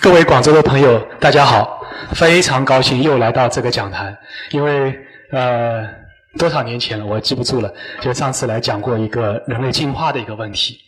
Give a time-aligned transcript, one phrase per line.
[0.00, 1.82] 各位广州的朋友，大家好！
[2.12, 4.16] 非常高兴又来到这个讲坛，
[4.52, 4.96] 因为
[5.32, 5.84] 呃
[6.38, 7.72] 多少年前了，我记不住了。
[8.00, 10.78] 就上次来讲过一个人类进化的一个问题，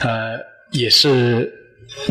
[0.00, 0.38] 呃，
[0.70, 1.52] 也是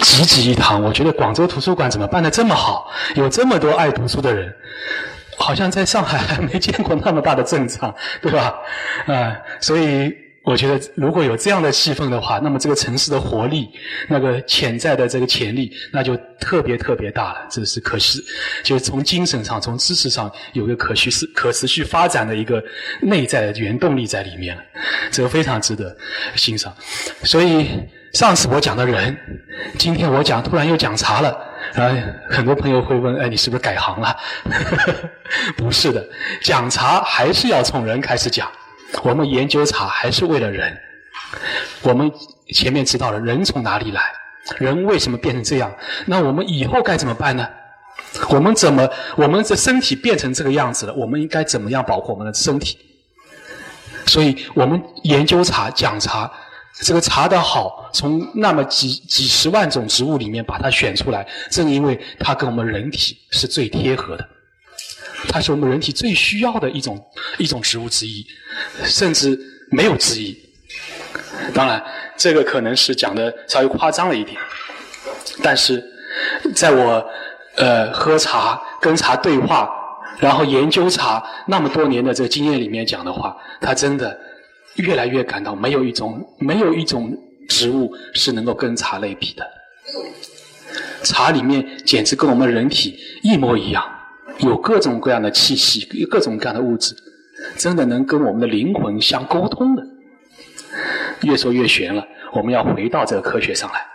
[0.01, 0.81] 济济一堂。
[0.81, 2.89] 我觉得广州图书馆怎么办的这么好？
[3.15, 4.53] 有这么多爱读书的人，
[5.37, 8.55] 好像在上海还没见过那么大的阵仗，对吧？
[9.07, 10.30] 啊，所以。
[10.43, 13.69] 我觉得如果有这样的气氛的话，那么这个城市的活力，
[14.09, 17.47] 那个潜在的这个潜力，那就特别特别大了。
[17.47, 18.19] 这是可惜，
[18.63, 22.61] 就是从精神上、从知识上有个可持续、可持续发展的一个
[23.01, 24.63] 内在的原动力在里面了，
[25.11, 25.95] 这个非常值得
[26.35, 26.75] 欣赏。
[27.23, 27.69] 所以
[28.13, 29.15] 上次我讲的人，
[29.77, 31.29] 今天我讲突然又讲茶了，
[31.75, 31.95] 啊，
[32.31, 34.17] 很多朋友会问：哎，你是不是改行了？
[35.55, 36.03] 不是的，
[36.41, 38.51] 讲茶还是要从人开始讲。
[39.03, 40.77] 我们研究茶还是为了人。
[41.81, 42.11] 我们
[42.53, 44.01] 前面知道了人从哪里来，
[44.57, 45.73] 人为什么变成这样？
[46.05, 47.47] 那我们以后该怎么办呢？
[48.29, 50.93] 我们怎么，我们的身体变成这个样子了？
[50.93, 52.77] 我们应该怎么样保护我们的身体？
[54.05, 56.29] 所以我们研究茶、讲茶，
[56.73, 64.27] 这个茶的好，从那么几几十万种植物里面把它选出来，正因为它跟我们人体是最贴合的。
[65.27, 66.99] 它是我们人体最需要的一种
[67.37, 68.25] 一种植物之一，
[68.83, 69.39] 甚至
[69.71, 70.37] 没有之一。
[71.53, 71.83] 当然，
[72.17, 74.37] 这个可能是讲的稍微夸张了一点，
[75.43, 75.83] 但是
[76.53, 77.05] 在我
[77.55, 79.69] 呃喝茶、跟茶对话，
[80.19, 84.17] 然后研究茶那么多年的这个经验里面讲的话，他真的
[84.75, 87.11] 越来越感到没有一种没有一种
[87.49, 89.45] 植物是能够跟茶类比的。
[91.03, 93.83] 茶里面简直跟我们人体一模一样。
[94.41, 96.95] 有各种各样的气息，有各种各样的物质，
[97.57, 99.83] 真的能跟我们的灵魂相沟通的。
[101.21, 103.85] 越说越悬了，我们要回到这个科学上来。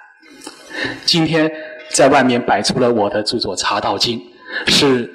[1.04, 1.50] 今天
[1.90, 4.20] 在外面摆出了我的著作《茶道经》，
[4.70, 5.12] 是。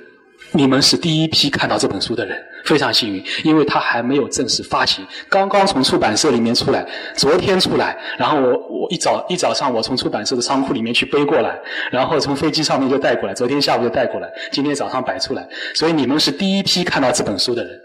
[0.53, 6.85] 你们是第一批看到这本书的人，非常幸运，因为它还没有正式发行，刚刚从出版社里面出来，
[7.15, 11.57] 昨天出来，然后我我一早一早上我从出版社的仓库里面去背过来，
[11.89, 17.79] 然后从飞机上面就带过来，昨天下午就带过来，今天早上摆出来，所以你们是第一批看到这本书的人，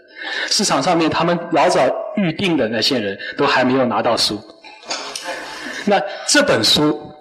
[0.49, 1.81] 市场上面他们老早
[2.17, 4.41] 预定的那些人都还没有拿到书，
[5.85, 7.13] 那这本书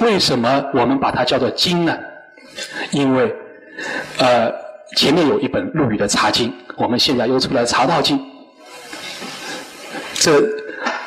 [0.00, 1.98] 为什么我们把它叫做金呢？
[2.92, 3.30] 因为，
[4.18, 4.69] 呃。
[4.96, 8.18] 前面有一本陆羽的《茶经》，我们现在又出来《茶道经》。
[10.14, 10.32] 这，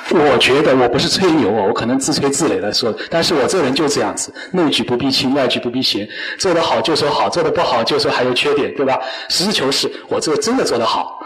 [0.09, 6.07] 我觉得我不是吹牛哦，我可能自吹自擂的说，但是我这人就这样子，内举不避亲，外举不避嫌，
[6.39, 8.97] 做得好就说好，做得不好就说还有缺点，对吧？
[9.29, 11.19] 实事求是，我这个真的做得好。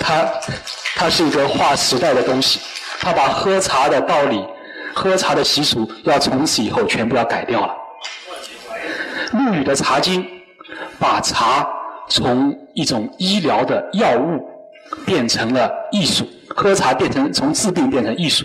[0.00, 0.26] 它，
[0.96, 2.60] 它是一个划时代的东西，
[2.98, 4.42] 它把喝茶的道理、
[4.94, 7.74] 喝茶的习俗，要从此以后全部要改掉了。
[9.32, 10.24] 陆羽的《茶经》。
[11.00, 11.66] 把茶
[12.08, 14.46] 从一种医疗的药物
[15.06, 18.44] 变成了艺术，喝茶变成从治病变成艺术，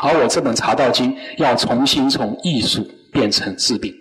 [0.00, 3.94] 而我这本《茶道经》要重新从艺术变成治病。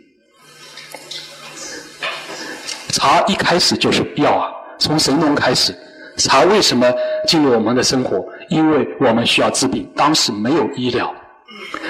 [2.89, 5.75] 茶一开始就是药啊，从神农开始，
[6.15, 6.89] 茶为什么
[7.27, 8.25] 进入我们的生活？
[8.47, 11.13] 因为我们需要治病，当时没有医疗，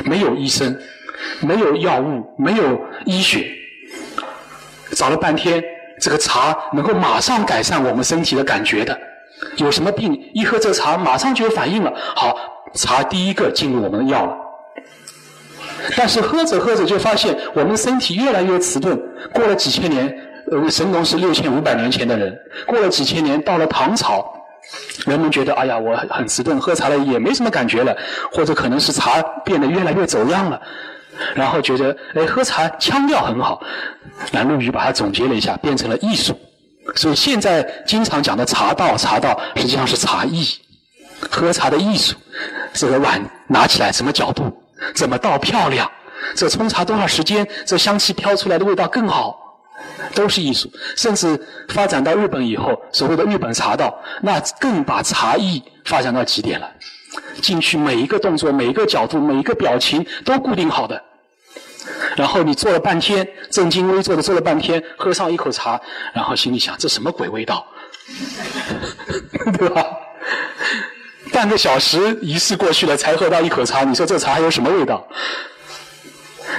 [0.05, 0.75] 没有医生，
[1.41, 3.45] 没有药物，没有医学，
[4.95, 5.63] 找了半天。
[6.03, 8.99] 这个茶能够马上改善我们身体的感觉的，
[9.55, 11.93] 有什么病一喝这茶马上就有反应了。
[12.13, 12.35] 好，
[12.73, 14.35] 茶第一个进入我们的药了。
[15.95, 19.01] 但是喝着喝着就发现我们身体越来越迟钝。
[19.33, 20.13] 过了几千年，
[20.69, 22.37] 神农是六千五百年前的人，
[22.67, 24.29] 过了几千年，到了唐朝，
[25.05, 27.95] 人们觉得哎呀，我很迟钝，喝茶了也没什么感觉了，
[28.33, 30.61] 或者可能是茶变得越来越走样了。
[31.35, 33.61] 然后觉得，哎，喝茶腔调很好。
[34.31, 36.39] 南陆羽把它总结了一下，变成了艺术。
[36.95, 40.45] 所以现在经常讲的茶道，茶道实际上是茶艺，
[41.31, 42.15] 喝茶的艺术。
[42.73, 44.51] 这个碗拿起来什么角度，
[44.93, 45.89] 怎么倒漂亮，
[46.35, 49.37] 这冲茶多少时间，这香气飘出来的味道更好，
[50.13, 50.69] 都是艺术。
[50.97, 51.39] 甚至
[51.69, 56.69] 发展到日本以后，所谓的日本茶道，那更把茶艺发展到极点了。
[57.41, 61.01] 进去每一个动作、每一个角度、每一个表情都固定好的，
[62.15, 65.79] 然后你做了半天，正襟危坐的做了半天，喝上一口茶，
[66.13, 67.65] 然后心里想：这什么鬼味道？
[69.57, 69.85] 对吧？
[71.31, 75.05] 半个小时仪式过去了，才喝到一口茶，你说这茶还有什么味道？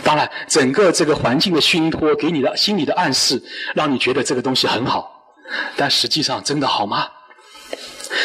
[0.03, 3.41] 当然，整个这个环境的熏托给你的心理的暗示，
[3.75, 5.35] 让你觉得这个东西很好，
[5.77, 7.07] 但实际上真的好吗？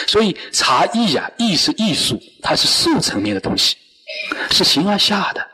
[0.08, 3.76] 所以茶艺呀，艺是艺术，它是术层面的东西，
[4.52, 5.46] 是形而下的，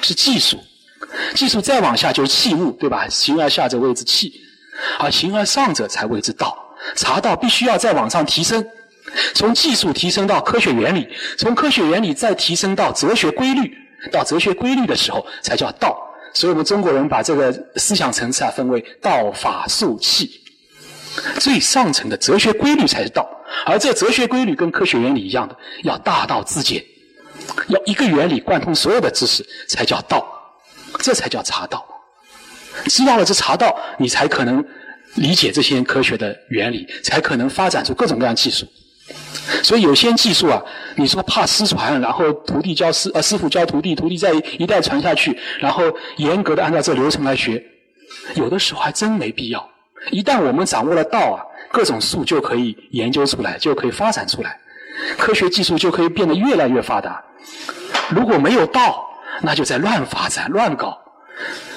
[0.00, 0.58] 是技术。
[1.34, 3.08] 技术再往下就是器物，对吧？
[3.08, 4.32] 形而下者谓之器，
[4.98, 6.56] 而形而上者才谓之道。
[6.94, 8.64] 茶道必须要再往上提升，
[9.34, 11.08] 从技术提升到科学原理，
[11.38, 13.72] 从科学原理再提升到哲学规律，
[14.12, 15.96] 到哲学规律的时候才叫道。
[16.34, 20.30] 所以我们中国人把这个思想层次啊分为道、法、术、器，
[21.40, 23.28] 最上层的哲学规律才是道。
[23.64, 26.84] 而这哲学规律跟科学原理一样的，要大道至简，
[27.68, 30.26] 要一个原理贯通所有的知识，才叫道，
[30.98, 31.84] 这才叫茶道。
[32.86, 34.64] 知道了这茶道，你才可能
[35.14, 38.66] 理解这些科学的原理，才可能发展出各种各样技术。
[39.62, 40.62] 所以有些技术啊，
[40.94, 45.82] 你说怕失传，然后徒弟教师，呃，师傅教徒弟，徒弟再一代传下去，然后
[46.18, 47.64] 严格的按照这流程来学，
[48.34, 49.66] 有的时候还真没必要。
[50.10, 51.44] 一旦我们掌握了道啊。
[51.70, 54.58] 各种术就可以研究出来，就可以发展出来，
[55.18, 57.22] 科学技术就可以变得越来越发达。
[58.08, 59.06] 如果没有道，
[59.42, 60.98] 那就在乱发展、乱搞。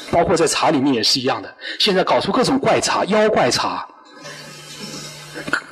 [0.09, 3.85] 包括在茶里面也是一样的，现在搞出各种怪茶、妖怪茶，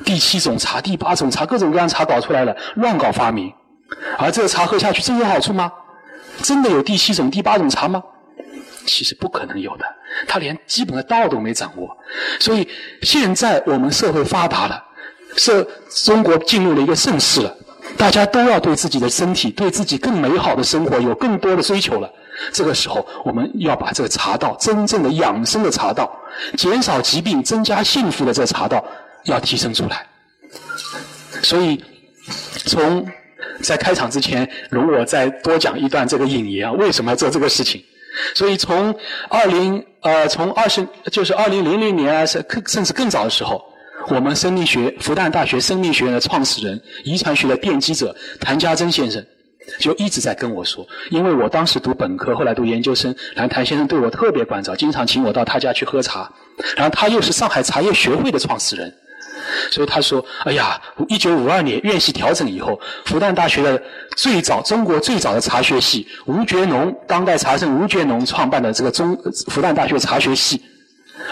[0.04, 3.50] 第七种茶、第八种茶，各种各样茶搞出来了，乱搞发明。
[4.18, 5.72] 而这个茶喝下去真有好处吗？
[6.42, 8.02] 真的有第七种、第八种茶吗？
[8.84, 9.84] 其实不可能有的，
[10.26, 11.96] 他连基本的道都没掌握，
[12.38, 12.66] 所以
[13.02, 14.82] 现在我们社会发达了，
[15.36, 15.66] 社
[16.04, 17.56] 中国进入了一个盛世了，
[17.96, 22.10] 大家都要对自己的身体、对自己更美好的生活有更多的追求了。
[22.52, 26.10] 这个时候，我们要把这个茶道真正的养生的茶道，
[26.56, 28.84] 减少疾病、增加幸福的这茶道
[29.24, 30.06] 要提升出来。
[31.42, 31.82] 所以，
[32.66, 33.06] 从
[33.62, 37.84] 在开场之前，容我再多讲一段这个引言啊，为什么要做这个事情？
[38.34, 38.94] 所以从
[39.28, 43.64] 二零呃从二十就是二零零零年，甚甚至更早的时候，
[44.08, 49.24] 我们生命学复旦大学生命学院的创始人、遗传学的奠基者谭家珍先生，
[49.78, 56.32] 就一直在跟我说，因为我当时读本科，后来读研究生，然后谭先生对我特别关照，经常请我到他家去喝茶，
[56.76, 58.92] 然后他又是上海茶叶学会的创始人。
[59.70, 63.82] 所以他说：“哎呀，一九五二年院系调整以后，复旦大学的
[64.16, 69.16] 最早中国最早的茶学系吴觉农，当代茶圣吴觉农创办的这个中
[69.48, 70.60] 复旦大学茶学系，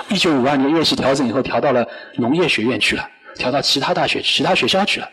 [0.08, 5.08] 一九五二年院系调整以后，调到了农业学院去了，调到其他大学、其他学校去了，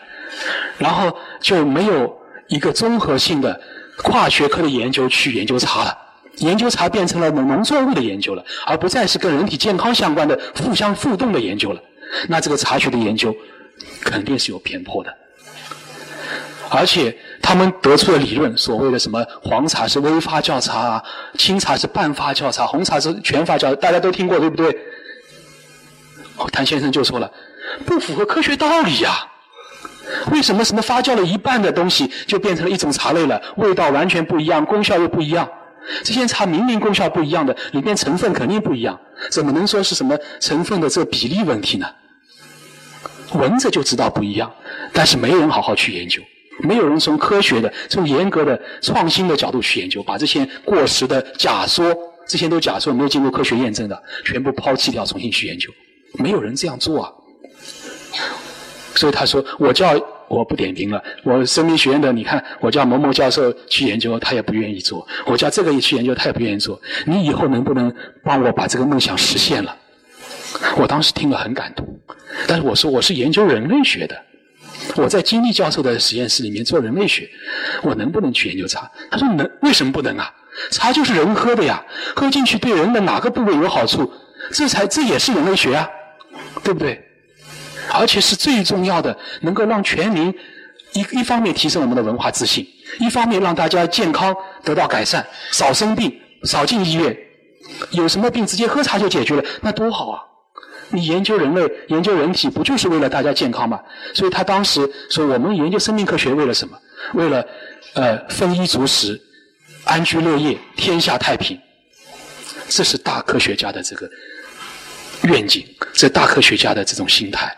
[0.77, 2.15] 然后就没有
[2.47, 3.59] 一个综合性的
[3.97, 5.97] 跨学科的研究去研究茶了，
[6.37, 11.81] 研究茶变成了农农作物的研究了，而不再是跟人体健康相关的互相互动的研究了。”
[12.27, 13.35] 那这个茶学的研究
[14.01, 15.13] 肯定是有偏颇的，
[16.69, 21.03] 而且他们得出的理论，所谓的什么黄茶是微发酵茶啊，
[21.37, 24.77] 青茶是半发酵茶，红茶是全发酵，大家都听过对不对？
[26.51, 27.31] 谭先生就说了，
[27.85, 29.27] 不符合科学道理呀！
[30.31, 33.41] 为什么什么发酵了一半的东西就变成了一种茶类了？
[33.57, 35.49] 味道完全不一样，功效又不一样。
[36.03, 38.99] 这些茶明明功效不一样的，里面成分肯定不一样，
[39.29, 41.87] 怎么能说是什么成分的这个比例问题呢？
[43.33, 44.51] 闻着就知道不一样，
[44.93, 46.21] 但是没人好好去研究，
[46.59, 51.93] 没有人从科学的、从严格的创新的角度去研究，把这些过时的假说，
[52.27, 55.69] 这些都假说，没有经过科学验证的，全部抛弃掉，重新去研究，
[56.17, 57.11] 没有人这样做啊。
[58.95, 59.93] 所以他说，我叫
[60.27, 66.79] 我不点评了，我生命学院的，你看，我叫某某教授去研究，他也不愿意做；我叫这个也去研究，他也不愿意做。
[67.05, 67.93] 你以后能不能
[68.23, 69.75] 帮我把这个梦想实现了？
[70.77, 71.85] 我当时听了很感动，
[72.47, 74.15] 但是我说我是研究人类学的，
[74.95, 77.29] 我在金立教授的实验室里面做人类学，
[77.83, 78.89] 我能不能去研究茶？
[79.11, 80.33] 他说能，为什么不能啊？
[80.71, 81.83] 茶就是人喝的呀，
[82.15, 84.11] 喝进去对人的哪个部位有好处？
[84.51, 85.89] 这才这也是人类学啊，
[86.63, 87.04] 对不对？
[87.91, 90.33] 而且是最重要的，能够让全民
[90.93, 92.67] 一一方面提升我们的文化自信，
[92.99, 96.13] 一方面让大家健康得到改善，少生病，
[96.43, 97.17] 少进医院，
[97.91, 100.21] 有什么病直接喝茶就解决了，那多好啊！
[100.89, 103.79] 你研究人类、研究人体，不就是为了大家健康吗？
[104.13, 106.77] 所以他当时说，我们研究生命科学为了什么？
[107.13, 107.45] 为了
[107.93, 109.19] 呃丰衣足食、
[109.83, 111.59] 安居乐业、天下太平。
[112.67, 114.09] 这是大科学家的这个
[115.23, 117.55] 愿景，这大科学家的这种心态。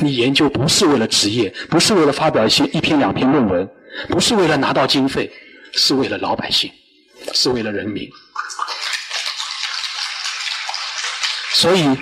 [0.00, 3.68] 你研究不是为了职业，不是为了发表一些一篇两篇论文，
[4.08, 5.30] 不是为了拿到经费，
[5.72, 6.70] 是为了老百姓，
[7.32, 8.08] 是为了人民。
[11.52, 11.96] 所以。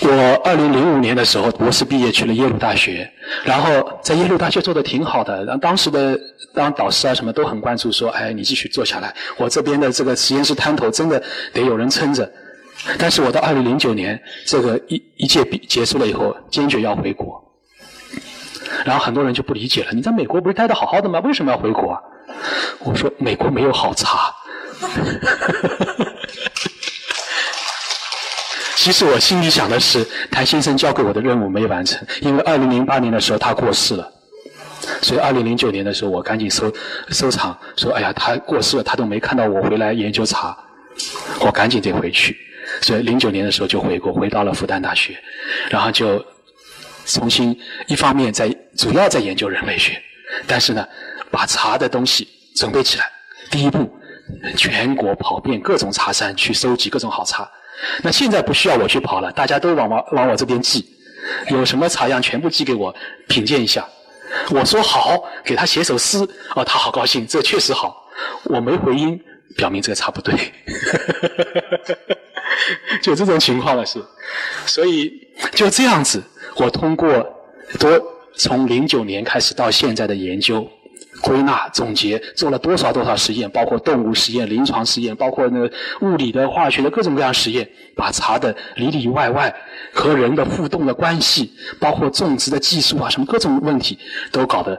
[0.00, 0.10] 我
[0.44, 3.10] 二零零五年的时候，博士毕业去了耶鲁大学，
[3.44, 6.18] 然后在耶鲁大学做的挺好的，然后当时的
[6.52, 12.30] 当导师啊什么都很关注，说，哎，你继续做下来，我这边的这个实验室摊头真的得有人撑着。
[12.98, 17.42] 但是我到二零零九年这个一一届毕结束了以后，坚决要回国。
[18.84, 21.20] 然后很多人就不理解了，你在美国不是待的好好的吗？
[21.20, 21.98] 为什么要回国？
[22.80, 24.34] 我说美国没有好茶。
[28.76, 34.12] 其实我心里想的是，谭先生交给我的任务没完成，因为二零零八年的时候他过世了，
[35.00, 36.70] 所以二零零九年的时候我赶紧收
[37.08, 40.54] 收场，说哎呀他过世了，他都没看到我回来研究茶，
[41.40, 42.36] 我赶紧得回去，
[42.80, 45.16] 所以零九年的时候就回国，回到了复旦大学，
[45.70, 46.24] 然后就
[47.06, 50.00] 重新一方面在主要在研究人类学，
[50.46, 50.86] 但是呢，
[51.30, 53.10] 把茶的东西准备起来，
[53.50, 53.90] 第一步，
[54.56, 57.50] 全国跑遍各种茶山去收集各种好茶。
[58.02, 60.86] 那现在不需要我去跑了，大家都往往往我这边寄，
[61.48, 62.94] 有什么茶样全部寄给我
[63.28, 63.86] 品鉴一下。
[64.50, 66.18] 我说好，给他写首诗，
[66.54, 68.02] 哦，他好高兴，这确实好。
[68.44, 69.20] 我没回音，
[69.56, 70.34] 表明这个茶不对，
[73.02, 74.02] 就这种情况了是。
[74.66, 75.12] 所以
[75.52, 76.22] 就这样子，
[76.56, 77.08] 我通过
[77.78, 78.00] 多
[78.36, 80.68] 从零九年开始到现在的研究。
[81.20, 89.54] 归纳总结做了多少多少实验，包括动物实验、临床实验，包括那个物理的、化学的各种各样实验，把茶的里里外外
[89.92, 93.96] 和人的互动的关系，包括种植的技术啊，什么各种问题
[94.32, 94.78] 都搞得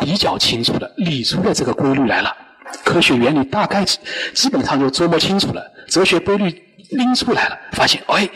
[0.00, 2.34] 比较清楚了，理出了这个规律来了，
[2.82, 3.84] 科学原理大概
[4.32, 8.28] 基本上就琢磨清楚了，哲学规律拎出来了，发现哎，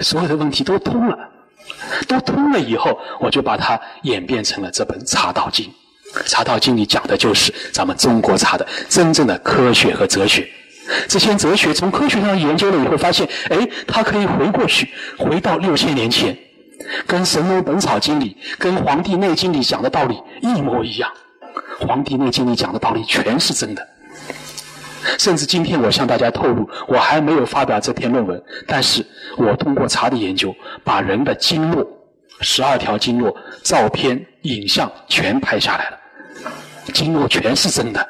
[0.00, 1.16] 所有的问题都通了，
[2.08, 5.66] 都通了以后，我就把它演变成了这本《茶道经》。
[6.26, 10.48] 茶道经里讲的就是咱们中国茶的真正的科学和哲学。
[11.08, 16.36] 这些哲学从科学上研究了以后，发现，哎，它可以回过去，回到六千年前，
[17.06, 21.10] 跟《神农本草经》里、跟《黄帝内经》里讲的道理一模一样。
[21.80, 23.86] 《黄帝内经》里讲的道理全是真的。
[25.18, 29.04] 甚至今天我向大家透露，我还没有发表这篇论文，但是
[29.36, 31.86] 我通过查的研究，把人的经络、
[32.40, 35.98] 十二条经络照片、影像全拍下来了。
[36.92, 38.06] 经络全是真的，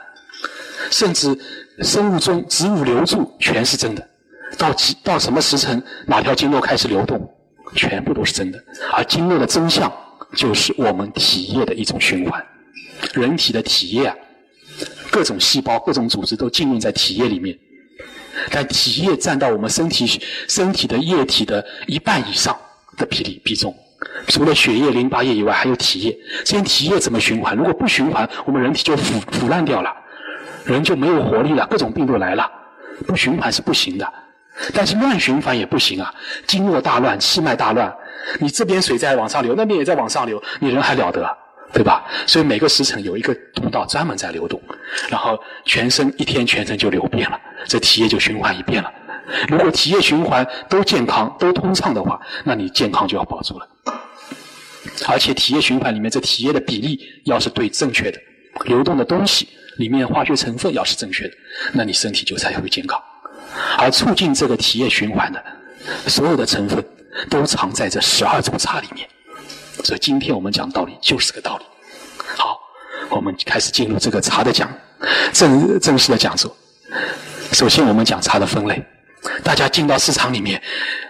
[0.91, 1.37] 甚至
[1.81, 4.09] 生物钟、植物流注全是真的。
[4.57, 7.29] 到几到什么时辰，哪条经络开始流动，
[7.75, 8.65] 全部都是真的。
[8.93, 9.93] 而经络的真相，
[10.37, 12.45] 就是我们体液的一种循环。
[13.13, 14.17] 人体的体液啊，
[15.11, 17.57] 各种细胞、各种组织都浸润在体液里面，
[18.51, 22.57] 但体液占到我们身体身体的液体的一半以上
[22.97, 23.75] 的比例比重。
[24.29, 26.19] 除了血液、淋巴液以外，还有体液。
[26.45, 27.57] 这些体液怎么循环？
[27.57, 29.95] 如果不循环，我们人体就腐腐烂掉了，
[30.65, 32.51] 人就没有活力了，各种病都来了。
[33.07, 34.13] 不循环是不行的，
[34.73, 36.15] 但是乱循环也不行啊！
[36.47, 37.93] 经络大乱，气脉大乱，
[38.39, 41.29] 你这边水在往上流，那边也在往上流，你人还了得，
[41.75, 42.05] 对吧？
[42.25, 44.63] 所以每个时辰有一个通道专门在流动，
[45.11, 48.91] 然后全身一天全身就流遍了，这体液就循环一遍了。
[49.49, 53.69] 如果体液循环都健康、都通畅的话，那你健康就要保住了。
[55.09, 58.21] 而且体液循环里面，这体液的比例要是对正确的，
[58.67, 61.35] 流动的东西里面化学成分要是正确的，
[61.73, 63.03] 那你身体就才会健康。
[63.79, 65.43] 而促进这个体液循环的
[66.07, 66.85] 所有的成分，
[67.29, 69.09] 都藏在这十二种茶里面。
[69.83, 71.65] 所以今天我们讲道理就是个道理。
[72.37, 72.59] 好，
[73.11, 74.73] 我们开始进入这个茶的讲
[75.33, 76.55] 正正式的讲座。
[77.53, 78.85] 首先我们讲茶的分类，
[79.43, 80.61] 大家进到市场里面，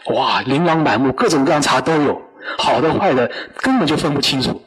[0.07, 2.21] 哇，琳琅满目，各种各样茶都有。
[2.59, 4.63] 好的坏的根本就分不清楚，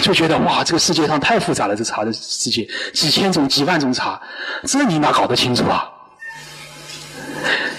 [0.00, 4.20] 就觉得哇，这个世界上太复杂了，这茶的世界几千种、几万种茶，
[4.64, 5.88] 这你哪搞得清楚啊？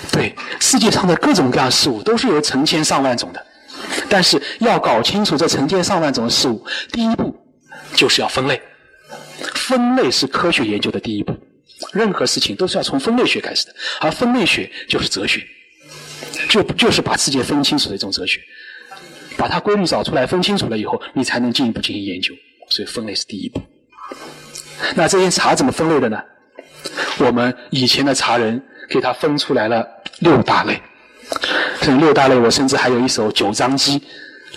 [0.09, 3.45] 对，世界上的各种各样事物都是有成千上万种的，
[4.09, 7.35] 但是要搞清楚这成千上万种事物，第一步
[7.93, 8.61] 就是要分类，
[9.55, 11.35] 分类是科学研究的第一步，
[11.93, 15.45] 任何事情都是要从分类学开始的，而分类学就是哲学，
[16.49, 18.39] 就就是把世界分清楚的一种哲学。
[19.37, 22.33] 把它规律找出来，分清楚了以后，你才能进一步进行研究。
[22.69, 23.61] 所以分类是第一步。
[24.95, 26.19] 那这些茶怎么分类的呢？
[27.19, 28.59] 我们以前的茶人
[28.89, 29.87] 给它分出来了
[30.17, 30.81] 六大类。
[31.87, 33.97] 这六大类，我甚至还有一首《九章机》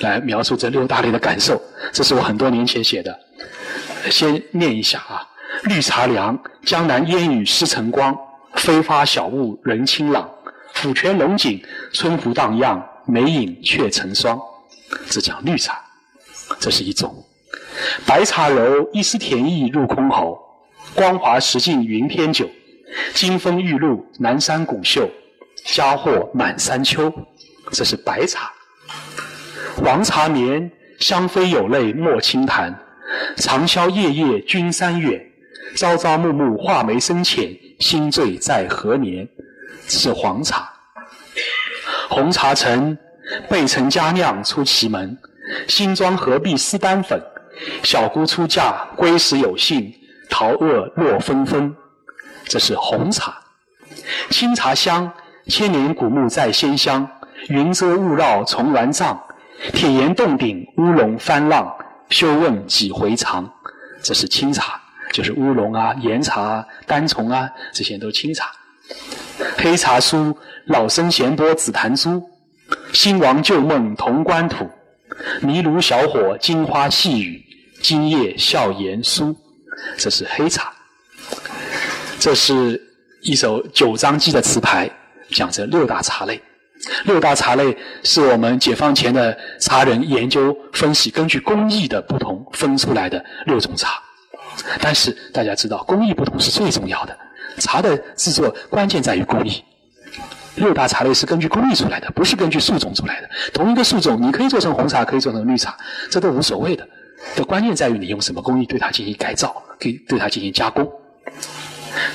[0.00, 1.62] 来描述这六大类的感受。
[1.92, 3.16] 这是我很多年前写的，
[4.10, 5.22] 先念一下啊：
[5.62, 8.12] 绿茶凉，江南烟雨湿晨光；
[8.54, 10.28] 飞花小雾人清朗，
[10.74, 14.36] 府泉龙井春湖荡漾，梅影却成霜。
[15.08, 15.80] 这叫绿茶，
[16.58, 17.10] 这是一种；
[18.04, 20.36] 白茶柔，一丝甜意入空喉，
[20.96, 22.50] 光滑实净云天酒，
[23.14, 25.08] 金风玉露南山古秀，
[25.64, 27.12] 佳货满山秋。
[27.70, 28.50] 这是白茶。
[29.76, 32.76] 黄茶绵，香飞有泪莫轻弹，
[33.36, 35.20] 长宵夜夜君山远，
[35.76, 39.28] 朝朝暮暮画眉深浅，心醉在何年？
[39.88, 40.68] 是黄茶。
[42.08, 42.96] 红茶成。
[43.48, 45.16] 备城佳酿出奇门，
[45.68, 47.16] 新庄合璧丝丹粉。
[47.84, 49.94] 小姑出嫁归时有幸，
[50.28, 51.72] 桃萼落纷纷。
[52.44, 53.38] 这是红茶。
[54.30, 55.12] 青茶香，
[55.50, 57.06] 千年古木在仙乡。
[57.48, 59.18] 云遮雾绕重峦障，
[59.72, 61.74] 铁岩洞顶乌龙翻浪，
[62.10, 63.50] 休问几回长。
[64.02, 64.80] 这是清茶，
[65.12, 68.52] 就是乌龙啊、岩茶啊、单丛啊，这些都清茶。
[69.56, 72.22] 黑茶书，老僧闲拨紫檀珠，
[72.92, 74.70] 新王旧梦同官土，
[75.40, 77.42] 泥炉小火金花细雨，
[77.82, 79.34] 今夜笑颜书。
[79.96, 80.70] 这是黑茶。
[82.18, 82.80] 这是
[83.22, 84.90] 一首九章记的词牌，
[85.30, 86.40] 讲这六大茶类。
[87.04, 94.02] 六大茶类是我们解放前的茶人研究分析，根据工艺的不同分出来的六种茶。
[94.80, 97.16] 但是大家知道，工艺不同是最重要的。
[97.58, 99.62] 茶的制作关键在于工艺。
[100.56, 103.28] 六大茶类是根据工艺出来的，不是根据树种出来的。
[103.52, 105.76] 同一个树种，你可以做成红茶，可以做成绿茶，
[106.10, 106.86] 这都无所谓的。
[107.36, 110.90] 的关键在于你用什么工艺对它进行改造，给对它进行加工。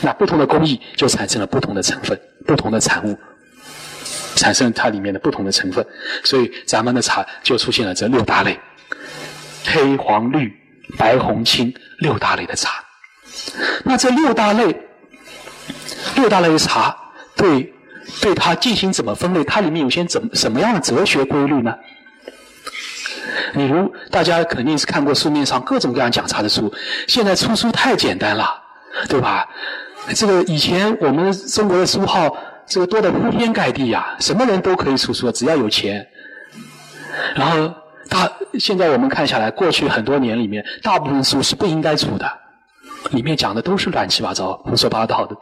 [0.02, 3.18] 那不同的工艺就产生了不同的成分、不同的产物，
[4.36, 5.86] 产生它里面的不同的成分。
[6.24, 8.60] 所以咱们的茶就出现了这六大类：
[9.66, 10.54] 黑、黄、绿、
[10.98, 12.84] 白、红、青六大类的茶。
[13.84, 14.76] 那这六大类。
[16.16, 16.96] 六大类的茶，
[17.36, 17.74] 对
[18.22, 19.44] 对它进行怎么分类？
[19.44, 21.76] 它里面有些怎什么样的哲学规律呢？
[23.54, 26.74] 比如大家肯定是看过书面上各种各样讲茶的书，
[27.08, 28.64] 现在出书太简单了，
[29.08, 29.48] 对吧？
[30.16, 32.36] 这个以前我们中国的书号
[32.68, 36.06] 这个多的铺天盖地呀，什么人都可以出书，只要有钱。
[37.36, 37.74] 然后
[38.10, 42.32] 大现在我们看下来，过去很多年里面，大部分书是不应该出的，
[43.12, 45.36] 里面讲的都是乱七八糟、胡说八道的。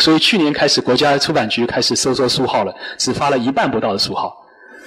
[0.00, 4.34] 所以去年开始，国家出版局开始收缩书号了，只发了一半不到的书号，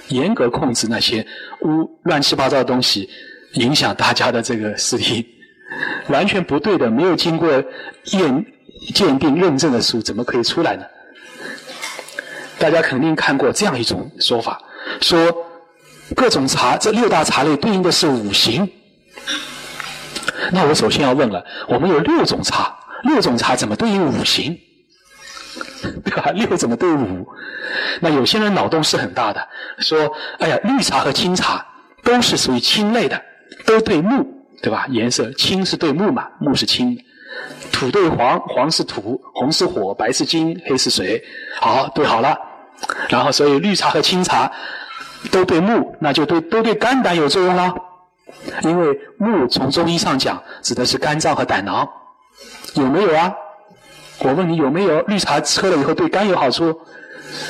[0.08, 1.26] 严格控制那些
[1.62, 3.08] 污乱七八糟的东西，
[3.54, 5.24] 影响大家的这个视听，
[6.08, 7.50] 完全不对的，没有经过
[8.12, 8.46] 验
[8.94, 10.84] 鉴定认证的书，怎么可以出来呢？
[12.58, 14.60] 大家肯定看过这样一种说法，
[15.00, 15.34] 说
[16.14, 18.70] 各种茶这六大茶类对应的是五行。
[20.52, 24.58] 那我首先要问了，我们有六种茶，六种茶怎么对应五行？
[26.04, 26.30] 对吧？
[26.32, 27.26] 六怎么对五？
[28.00, 31.64] 那有些人脑洞是很大的，说：“哎呀，绿茶和青茶
[32.02, 33.20] 都是属于青类的，
[33.64, 34.33] 都对木，
[34.64, 34.86] 对吧？
[34.88, 36.98] 颜色青是对木嘛，木是青，
[37.70, 41.22] 土对黄，黄是土，红是火，白是金，黑是水。
[41.60, 42.34] 好，对好了。
[43.10, 44.50] 然后，所以绿茶和青茶
[45.30, 47.74] 都对木，那就对都对肝胆有作用了。
[48.62, 51.86] 因为木从中医上讲，指的是肝脏和胆囊，
[52.74, 53.34] 有没有啊？”
[54.20, 56.80] 我问你有没有绿茶喝了以后对肝有好处？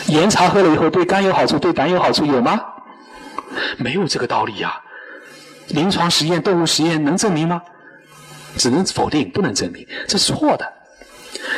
[0.08, 2.60] 岩茶喝了以后对肝有好处，对胆有好处有吗？
[3.78, 4.80] 没有这个道理呀！
[5.68, 7.62] 临床实验、动物实验能证明吗？
[8.56, 10.72] 只能否定，不能证明，这是错的。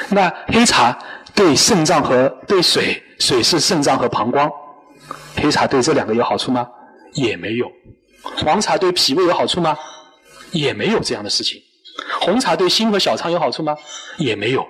[0.09, 0.97] 那黑茶
[1.35, 4.51] 对肾脏和对水，水是肾脏和膀胱，
[5.37, 6.67] 黑茶对这两个有好处吗？
[7.13, 7.71] 也没有。
[8.23, 9.77] 黄茶对脾胃有好处吗？
[10.53, 11.61] 也没有这样的事情。
[12.21, 13.77] 红茶对心和小肠有好处吗？
[14.17, 14.67] 也没有。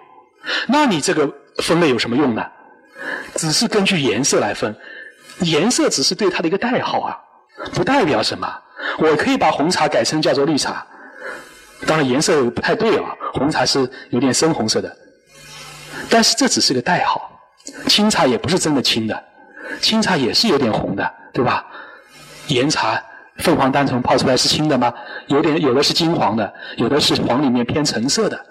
[0.66, 2.44] 那你这个分类有什么用呢？
[3.36, 4.74] 只是根据颜色来分，
[5.40, 7.16] 颜色只是对它的一个代号啊，
[7.72, 8.48] 不代表什么。
[8.98, 10.86] 我可以把红茶改成叫做绿茶，
[11.86, 14.96] 当然颜色不太对啊，红茶是有点深红色的，
[16.08, 17.30] 但是这只是个代号。
[17.88, 19.24] 青茶也不是真的青的，
[19.80, 21.66] 青茶也是有点红的，对吧？
[22.48, 23.02] 岩茶
[23.38, 24.92] 凤凰单丛泡出来是青的吗？
[25.26, 28.46] 有点，有的是金黄的，有的是黄里面偏橙色的，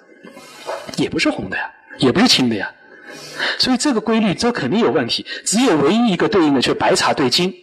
[0.97, 1.71] 也不是红的呀。
[1.97, 2.69] 也不是青的呀，
[3.57, 5.25] 所以这个规律这肯定有问题。
[5.45, 7.55] 只有唯一一个对应的，就是白茶对金。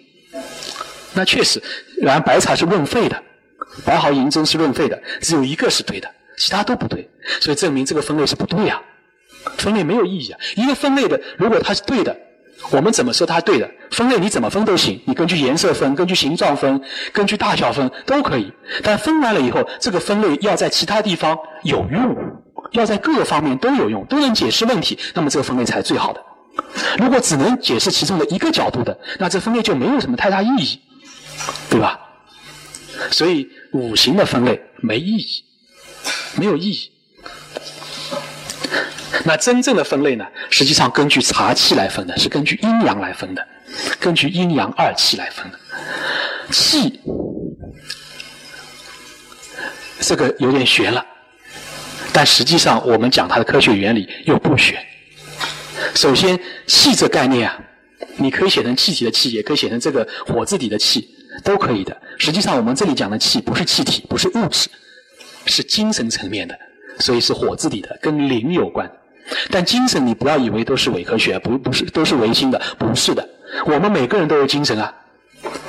[1.15, 1.63] 那确实，
[2.01, 3.23] 然而白茶是润肺的，
[3.85, 7.09] 白毫银针是润肺的，只有一个是对的，其他都不对。
[7.41, 8.81] 所以证明这个分类是不对呀，
[9.57, 10.39] 分类没有意义啊。
[10.57, 12.17] 一个分类的，如果它是对的，
[12.71, 13.71] 我们怎么说它对的？
[13.91, 16.81] 分类你怎么分都行，你根据颜色分，根据形状分，
[17.13, 18.53] 根据大小分都可以。
[18.83, 22.17] 但分完了以后，这个分类要在其他地方有用。
[22.73, 26.23] 要在各个方面都有用，都能解释问题，那么这个分类才是最好的。
[26.97, 30.81] 如果只能解释其中的一个角度的，那这分类就没有什么太大意义，
[31.71, 31.99] 对吧？
[33.11, 35.45] 所以五行的分类没意义，
[36.37, 36.91] 没有意义。
[39.25, 40.27] 那真正的分类呢？
[40.51, 43.47] 实际上根据茶气来分的，是根据阴阳来分的，
[44.01, 45.59] 根据阴阳二气来分的。
[46.51, 47.01] 气，
[50.01, 51.05] 这个有点玄了。
[52.13, 54.77] 但实际上，我们讲它的科学原理又不玄。
[55.95, 57.59] 首先，气这概念啊，
[58.17, 61.09] 你可以写成气体的气，也可以写成这个火字底的气，
[61.45, 61.97] 都可以的。
[62.19, 64.69] 实际上，我们这里讲的气不是气体，不是物质，
[65.47, 66.59] 是精神层面的，
[66.99, 68.91] 所以是火字底的，跟灵有关。
[69.51, 73.29] 但精神你不要以为都是伪科学，不不是都是唯心的，不是的。
[73.67, 74.93] 我们每个人都有精神啊，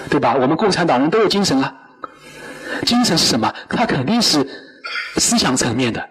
[0.09, 0.35] 对吧？
[0.35, 1.73] 我们共产党人都有精神啊。
[2.85, 3.53] 精神是什么？
[3.69, 4.45] 它肯定是
[5.17, 6.03] 思想层面的、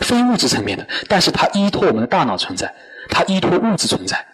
[0.00, 2.72] 非物质层面的，但是它依托我们的大脑存在，
[3.08, 4.26] 它依托物质存在。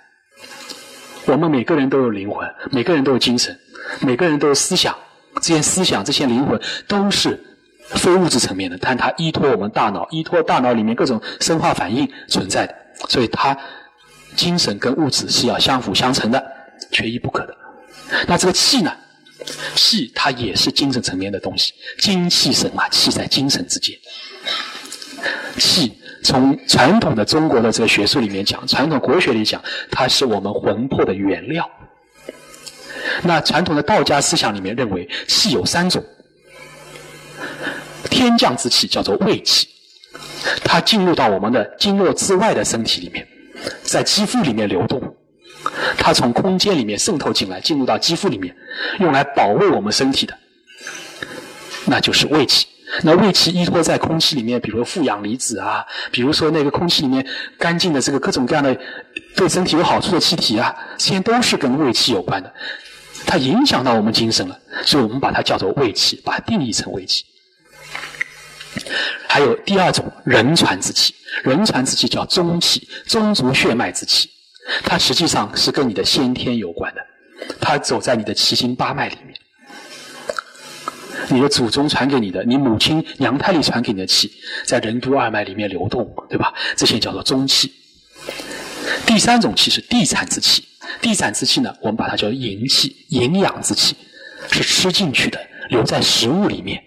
[1.26, 3.58] 我们每个人都有灵魂，每个人都有精神，
[4.00, 4.94] 每个人都有思想。
[5.40, 7.42] 这些思想、这些灵魂都是
[7.96, 12.74] 非物质层面的，但它依托我们大脑，依托大脑里面各种生化反应存在的，
[13.08, 13.56] 所以它
[14.36, 16.44] 精神跟物质是要相辅相成的，
[16.92, 17.56] 缺一不可的。
[18.28, 18.92] 那这个气呢？
[19.74, 23.94] 气它也是精神层面的东西，精气神嘛，气在精神之间。
[25.58, 25.92] 气
[26.24, 31.70] 从传统的中国的这个学术里面讲，传统国学里讲，它是我们魂魄的原料。
[33.22, 36.02] 那传统的道家思想里面认为，气有三种：
[38.10, 39.68] 天降之气叫做胃气，
[40.64, 43.28] 它进入到我们的经络之外的身体里面，
[43.82, 45.00] 在肌肤里面流动。
[45.98, 48.56] 它从空间里面渗透进来，进入到肌肤里面，
[48.98, 50.36] 用来保卫我们身体的，
[51.84, 52.66] 那就是胃气。
[53.02, 57.26] 那胃气依托在空气里面，比如负氧离子啊，比如说那个空气里面
[57.58, 58.76] 干净的这个各种各样的
[59.36, 62.52] 对身体有好处的气体啊，这些都是跟胃气有关的。
[63.26, 67.24] 它影响到我们精神了，所以我们把它叫做胃气，把它定义成胃气。
[69.28, 74.28] 还有第二种人传之气，人传之气叫中气，中足血脉之气。
[74.82, 77.00] 它实际上是跟你的先天有关的，
[77.60, 79.33] 它走在你的七经八脉里面，
[81.30, 84.30] 你的祖宗传给你的，你母亲娘胎里传给你的气，
[84.64, 86.52] 在任督二脉里面流动，对吧？
[86.76, 87.72] 这些叫做中气。
[89.06, 90.64] 第三种气是地产之气，
[91.00, 93.96] 地产之气呢，我们把它叫营气，营养之气，
[94.50, 95.38] 是吃进去的，
[95.70, 96.82] 留在食物里面。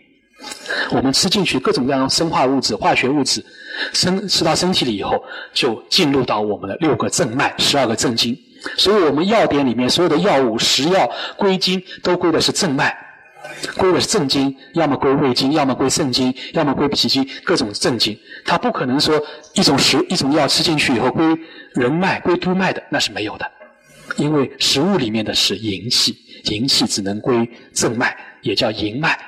[0.91, 3.43] 我们吃进去各种各样生化物质、化学物质，
[3.93, 5.21] 身吃到身体里以后，
[5.53, 8.37] 就进入到我们的六个正脉、十二个正经。
[8.77, 12.95] 所以我们药典里面所有的药物、食药归经都归的是正脉，
[13.77, 18.17] 归的是正经，要么归胃经，要么归肾经，要么归脾经，各种正经。
[18.45, 19.21] 它不可能说
[19.53, 21.25] 一种食一种药吃进去以后归
[21.73, 23.51] 人脉、归督脉的，那是没有的。
[24.15, 26.15] 因为食物里面的是营气，
[26.45, 29.19] 营气只能归正脉，也叫营脉。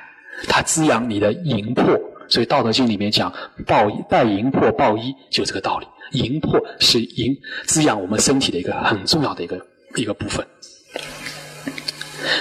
[0.48, 1.84] 它滋养你的营魄，
[2.28, 3.32] 所以《道德经》里面讲
[3.66, 5.86] “抱带营魄抱衣”，就这个道理。
[6.12, 9.64] 营魄是营滋养我们身体的一个很重要的一个
[9.96, 10.44] 一个部分。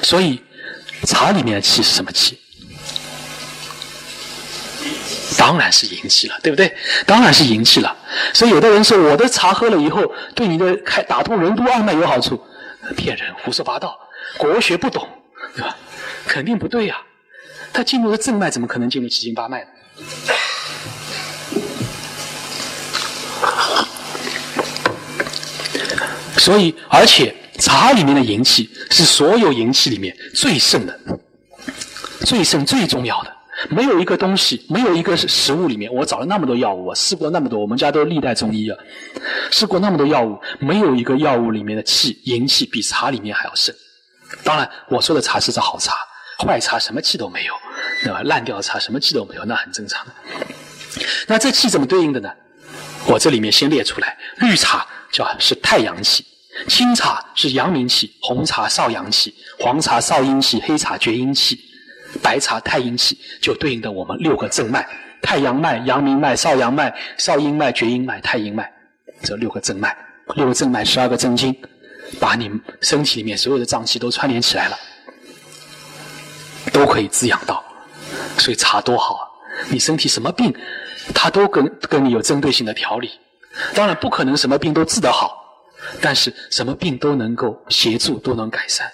[0.01, 0.41] 所以，
[1.05, 2.39] 茶里面的气是什么气？
[5.37, 6.75] 当然是营气了，对不对？
[7.05, 7.95] 当然是营气了。
[8.33, 10.03] 所以，有的人说我的茶喝了以后，
[10.35, 12.43] 对你的开打通任督二脉有好处，
[12.97, 13.97] 骗人，胡说八道，
[14.37, 15.07] 国学不懂，
[15.55, 15.77] 对吧？
[16.27, 16.97] 肯定不对呀。
[17.71, 19.69] 他进入了正脉，怎么可能进入七经八脉呢？
[26.37, 30.99] 所以，而且茶里面的银气是所有银气里面最盛的、
[32.25, 33.35] 最盛、最重要的。
[33.69, 38.77] 没有一个东西，没有一个食物里面，我找了那么多药物，我试过那么多，我们家都历代中医啊，
[39.51, 43.75] 试过那么多药物，没有一个药物里面的气银气比茶里面还要盛。
[44.43, 45.93] 当然，我说的茶是好茶。
[46.41, 47.53] 坏茶什么气都没有，
[48.01, 48.21] 对吧？
[48.23, 50.07] 烂掉的茶什么气都没有，那很正常。
[51.27, 52.29] 那这气怎么对应的呢？
[53.07, 56.25] 我这里面先列出来：绿茶叫是太阳气，
[56.67, 61.59] 青茶是阳明气，红茶少阳气，黄茶少阴气，黑茶厥阴气，
[62.21, 64.87] 白茶太阴气，就对应的我们六个正脉：
[65.21, 68.71] 太阳脉、阳明脉、少阳脉、少阴脉、厥阴脉、太阴脉，
[69.23, 69.95] 这六个正脉，
[70.35, 71.55] 六个正脉，十二个正经，
[72.19, 74.77] 把你身体里面所有的脏器都串联起来了。
[76.73, 77.63] 都可以滋养到，
[78.37, 79.23] 所以茶多好啊！
[79.69, 80.53] 你身体什么病，
[81.15, 83.09] 它都跟跟你有针对性的调理。
[83.73, 85.38] 当然不可能什么病都治得好，
[86.01, 88.89] 但是什么病都能够协助，都能改善。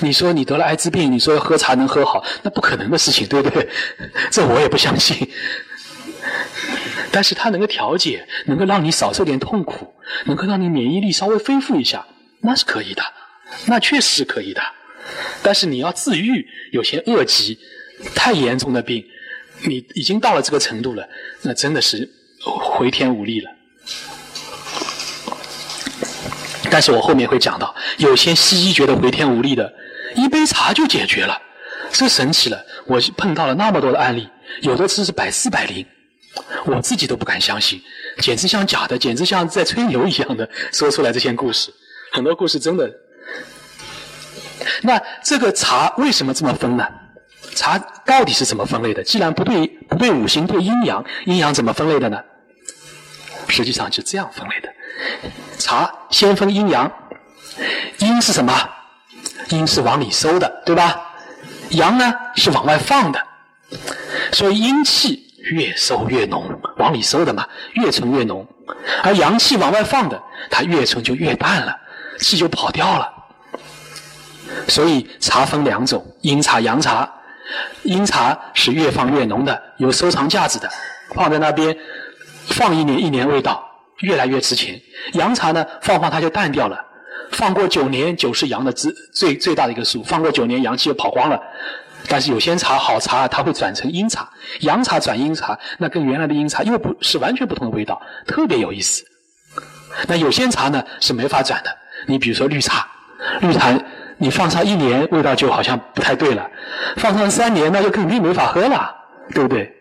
[0.00, 3.68] 你说你得了艾滋病，你说喝茶能喝好，那不可能的事情，对不对？
[4.30, 5.30] 这我也不相信。
[7.12, 9.92] 但是它能够调节，能够让你少受点痛苦，
[10.26, 12.06] 能够让你免疫力稍微恢复一下，
[12.40, 13.02] 那是可以的，
[13.66, 14.62] 那确实是可以的。
[15.42, 17.58] 但是你要自愈，有些恶疾、
[18.14, 19.04] 太严重的病，
[19.64, 21.06] 你已经到了这个程度了，
[21.42, 22.08] 那真的是
[22.40, 23.50] 回天无力了。
[26.70, 29.72] 但是我后面会讲到，有些西医觉得回天无力的，
[30.14, 31.40] 一杯茶就解决了，
[31.90, 32.64] 这神奇了。
[32.86, 34.28] 我碰到了那么多的案例，
[34.62, 35.84] 有的只是百试百灵，
[36.64, 37.80] 我自己都不敢相信，
[38.18, 41.72] 简直像假的，简直像在吹牛一样的说出来这些故事，
[42.12, 42.90] 很多故事真的。
[44.82, 46.86] 那这个茶为什么这么分呢？
[47.54, 49.02] 茶到底是怎么分类的？
[49.02, 52.18] 既然不对不对五行对阴阳，阴阳怎么分类的呢？
[53.50, 54.72] 实际上是这样分类的：
[55.58, 56.90] 茶先分阴阳，
[57.98, 58.52] 阴是什么？
[59.48, 61.00] 阴是往里收的，对吧？
[61.70, 63.20] 阳呢是往外放的，
[64.32, 68.44] 所以阴气越收越浓，往里收的嘛，越存越浓；
[69.02, 71.76] 而阳气往外放的，它越存就越淡了，
[72.18, 73.12] 气就跑掉了。
[74.68, 77.08] 所以茶分两种：阴茶、阳茶。
[77.82, 80.70] 阴茶是越放越浓的，有收藏价值的，
[81.16, 81.76] 放在那边
[82.60, 83.66] 放一年一年，味道
[84.00, 84.78] 越来越值钱。
[85.14, 86.78] 阳茶呢，放放它就淡掉了。
[87.30, 90.02] 放过九年，酒是阳的最最最大的一个数。
[90.02, 91.40] 放过九年，阳气就跑光了。
[92.06, 94.28] 但是有些茶好茶，它会转成阴茶，
[94.60, 99.02] 阳茶转阴茶，那跟原来的阴茶又不是完全不同的味道，特别有意思。
[100.06, 101.74] 那有些茶呢是没法转的。
[102.06, 102.86] 你比如说绿茶，
[103.40, 103.72] 绿茶
[104.18, 106.44] 你放上一年，味道就好像不太对了；
[106.98, 108.94] 放上三年，那就肯定没法喝了，
[109.32, 109.74] 对不对？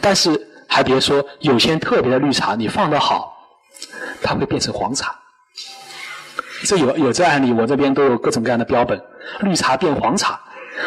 [0.00, 0.30] 但是
[0.68, 3.36] 还别说，有些特别的绿茶，你放的好，
[4.22, 5.14] 它会变成黄茶。
[6.64, 9.00] 这有有这案例，我这边都有各种各样的标本。
[9.40, 10.40] 绿茶变黄茶，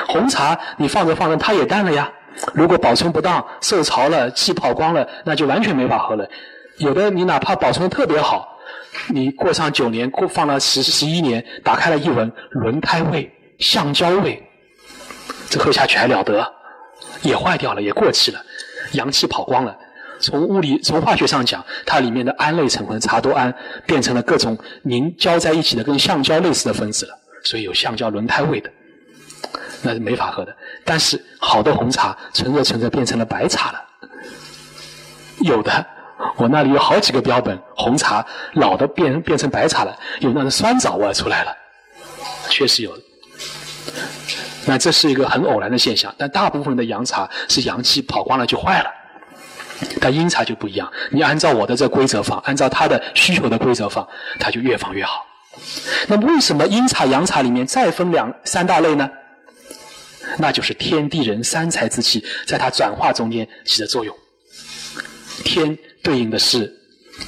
[0.08, 2.12] 红茶你放着放着它也淡了呀。
[2.54, 6.28] 如果保存不当，受潮了，气跑光了，那就完全没法喝了。
[6.78, 8.58] 有的你哪怕保存的特别好，
[9.10, 14.42] 你过上九年，过放了十十一年，打开了一闻，轮胎味、橡胶味，
[15.50, 16.54] 这喝下去还了得？
[17.22, 18.40] 也坏掉了，也过期了，
[18.94, 19.78] 阳气跑光了。
[20.20, 23.54] 从物理、从化学上讲，它里面的胺类成分茶多胺
[23.86, 28.70] 变成了各种凝胶在一起的跟橡胶类似的分子了，所以有橡胶轮胎味的，
[29.84, 30.56] 那是没法喝的。
[30.84, 33.82] 但是好的红茶存着存着变成了白茶了，
[35.42, 35.86] 有的
[36.38, 41.56] 我那里有好几个标本，红茶老的变变成白茶了，有那种酸枣味出来了，
[42.50, 42.92] 确实有。
[44.68, 48.90] 那这是一个很偶然的现象，但大部分的阳茶是阳气跑光了就坏了。
[50.02, 54.08] 但阴茶就不一样，你按照我的这规则放，按照他的需求的规则放，
[54.40, 55.26] 它就越放越好。
[56.08, 59.10] 那么为什么阴茶、阳茶里面再分两三大类呢？
[60.38, 64.16] 那就是天地人三才之气在它转化中间起的作用。
[65.46, 66.76] 天对应的是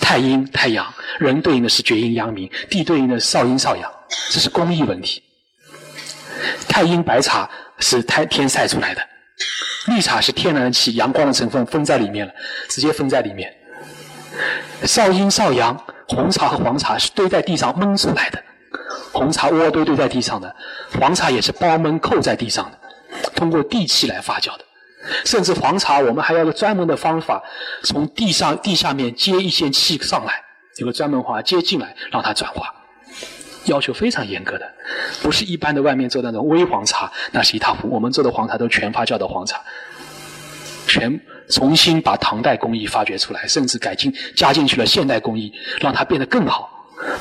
[0.02, 0.86] 太阴太阳，
[1.19, 3.89] 人对应的是厥阴阳明，地对应的是少阴少阳，
[4.32, 5.21] 这是工艺问题。
[6.69, 9.01] 太阴白茶是太天晒出来的。
[9.88, 12.34] 绿茶是天然气，阳光的成分分在里面了，
[12.69, 13.53] 直接分在里面。
[14.86, 15.75] 少阴少阳，
[16.08, 18.41] 红茶和黄茶是堆在地上闷出来的，
[19.12, 20.55] 红茶窝堆堆在地上的，
[20.99, 24.65] 黄茶也是包闷扣在地上的，通过地气来发酵的。
[25.25, 27.41] 甚至黄茶，我们还要个专门的方法，
[27.84, 30.34] 从地上地下面接一些气上来，
[30.77, 32.73] 有个专门法接进来，让它转化。
[33.65, 34.71] 要求非常严格的，
[35.21, 37.93] 不是一般的外面做的那种微黄茶，那是一塌糊涂。
[37.93, 39.59] 我们做的黄茶都全发酵的黄茶，
[40.87, 41.19] 全
[41.49, 46.69] 重新把唐代工艺发掘出来，甚至改进加进去了现代工艺，让它变得更好。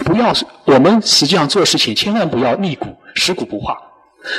[0.04, 0.32] 不要
[0.64, 3.76] 我们实际上做事情，千万不要逆古，食古不化。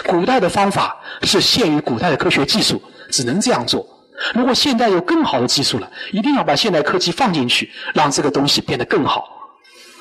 [0.06, 3.86] 古代的方法是限于古代的科学技术，只能这样做。
[4.34, 9.30] 如果现代有更好的技术了，一定要把现代科技放进去，让这个东西变得更好，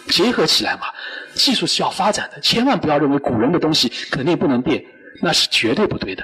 [0.08, 0.88] 结合起来嘛。
[1.38, 4.85] 技术是要发展的，千万不要认为古人的东西肯定不能变，
[5.22, 6.22] 那是绝对不对的。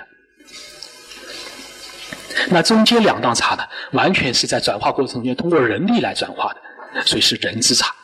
[2.51, 6.61] 那中间两道茶呢，完全是在转化过程中间通过人力来转化的，
[7.07, 7.95] 所以是人之茶。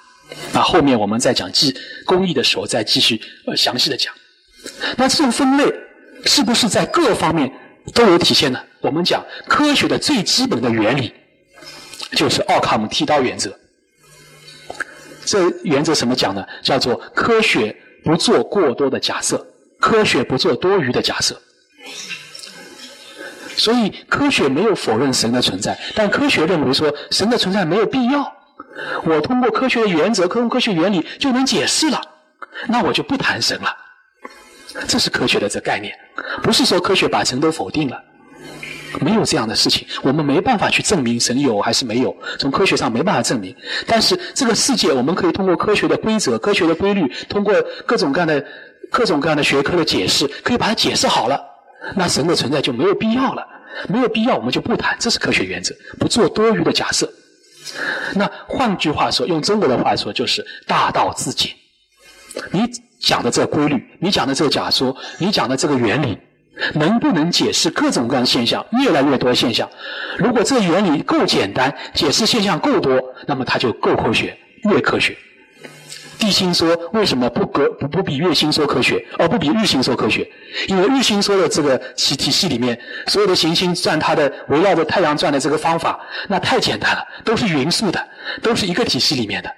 [0.53, 1.75] 那后面我们在讲技
[2.07, 4.15] 工艺的时候再继续呃详细的讲。
[4.97, 5.65] 那这种分类
[6.25, 7.53] 是不是在各方面
[7.93, 8.61] 都有体现呢？
[8.81, 11.13] 我们讲科学的最基本的原理
[12.13, 13.55] 就是奥卡姆剃刀原则。
[15.31, 16.45] 这原则怎么讲呢？
[16.61, 19.47] 叫做科学不做过多的假设，
[19.79, 21.41] 科学不做多余的假设。
[23.57, 28.21] 所以科学没有否认神的存在，但科学认为说神的存在没有必要。
[29.05, 32.01] 我通过科学的原则，通过科学原理就能解释了，
[32.67, 33.77] 那我就不谈神了。
[34.89, 35.97] 这是科学的这概念，
[36.43, 38.03] 不是说科学把神都否定了。
[39.01, 43.55] 没有这样的事情，我们没办法去证明神有还是没有，从科学上没办法证明。
[43.87, 47.55] 但是这个世界，我们可以通过科学的规则、科学的规律，通过
[47.87, 48.45] 各种各样的、
[48.91, 51.41] 各种各样的学科的解释，可以把它解释好了。
[51.95, 53.47] 那神的存在就没有必要了，
[53.89, 57.11] 没有必要我们就不谈，这是科学原则，不做多余的假设。
[58.15, 61.53] 那换句话说，用中国的话说，就是大道至简。
[62.51, 62.63] 你
[63.01, 66.19] 讲的这个规律，你讲的这个假说，你讲的这个原理。
[66.75, 68.65] 能不能解释各种各样的现象？
[68.83, 69.69] 越来越多现象。
[70.19, 75.17] 如果这个原理够简单，解释现象够多，那么它就够科学，越科学。
[76.19, 80.31] 地心说为什么不隔不不比月心说科学，而不比日心说科学？
[80.69, 88.09] 因为日心说的这个体体系里面，所有的行星转它的围绕着太阳转的这个方法，那太简单了，都是匀速的，
[88.43, 89.51] 都是一个体系里面的。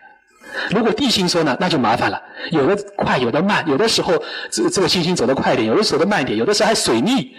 [0.71, 7.35] 如果地心说呢，那就麻烦了，有的快，有的慢，有的时候这这个星星走得快一点，有的时候的慢一点，有的时候还水逆。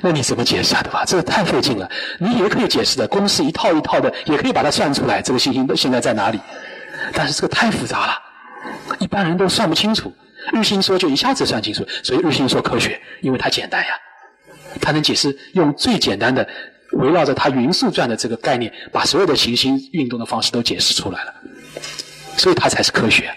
[0.00, 0.82] 那你怎么解释啊？
[0.82, 1.04] 对吧？
[1.04, 1.90] 这个太费劲了。
[2.20, 5.20] 你也可以解释的，公式一套一套的，也可以把它算出来。
[5.20, 6.38] 这个星星现在在哪里？
[7.12, 8.12] 但是这个太复杂了，
[9.00, 10.12] 一般人都算不清楚。
[10.52, 13.88] 日心说就一下子算清楚，所以日心说科学，因为它简单呀，
[14.80, 16.46] 它能解释用最简单的
[16.92, 21.34] 围绕着它匀速转的这个概念，把所有的行星运动的方式都解释出来了，
[22.36, 23.30] 所以它才是科学。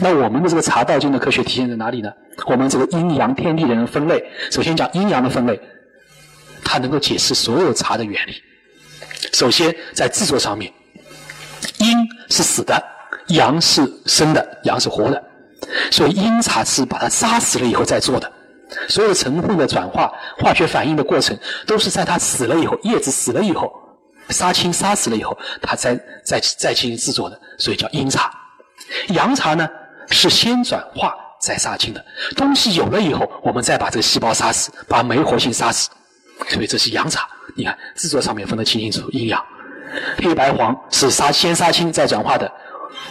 [0.00, 2.12] 那我们的这个茶道经的科学体现在哪里呢？
[2.46, 5.60] 我们这个阴阳天地人分类，首先讲阴阳的分类，
[6.64, 8.34] 它能够解释所有茶的原理。
[9.32, 10.72] 首先在制作上面，
[11.78, 11.96] 阴
[12.28, 12.80] 是死的，
[13.28, 15.22] 阳是生的，阳是活的，
[15.90, 18.32] 所以阴茶是把它杀死了以后再做的。
[18.88, 23.72] 所有成分的转化、化学反应的过程，都是在它死了以后，叶子死了以后，
[24.30, 28.30] 杀青杀死了以后，它再再再进行制作的，所以叫阴茶。
[29.08, 29.68] 阳茶呢？
[30.10, 32.02] 是先转化再杀青的
[32.34, 35.90] 东西有了以后，我们再把这个细胞杀死，把酶活性杀死，
[36.48, 37.28] 所以这是阳茶。
[37.54, 39.44] 你看制作上面分得清清楚，阴阳。
[40.16, 42.50] 黑白黄是杀先杀青再转化的，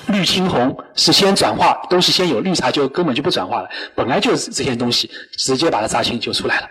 [0.08, 6.70] 绿青红是先转化东西先有，绿茶就根本就不转化了，本来就是这些东西直接把它杀青就出来了，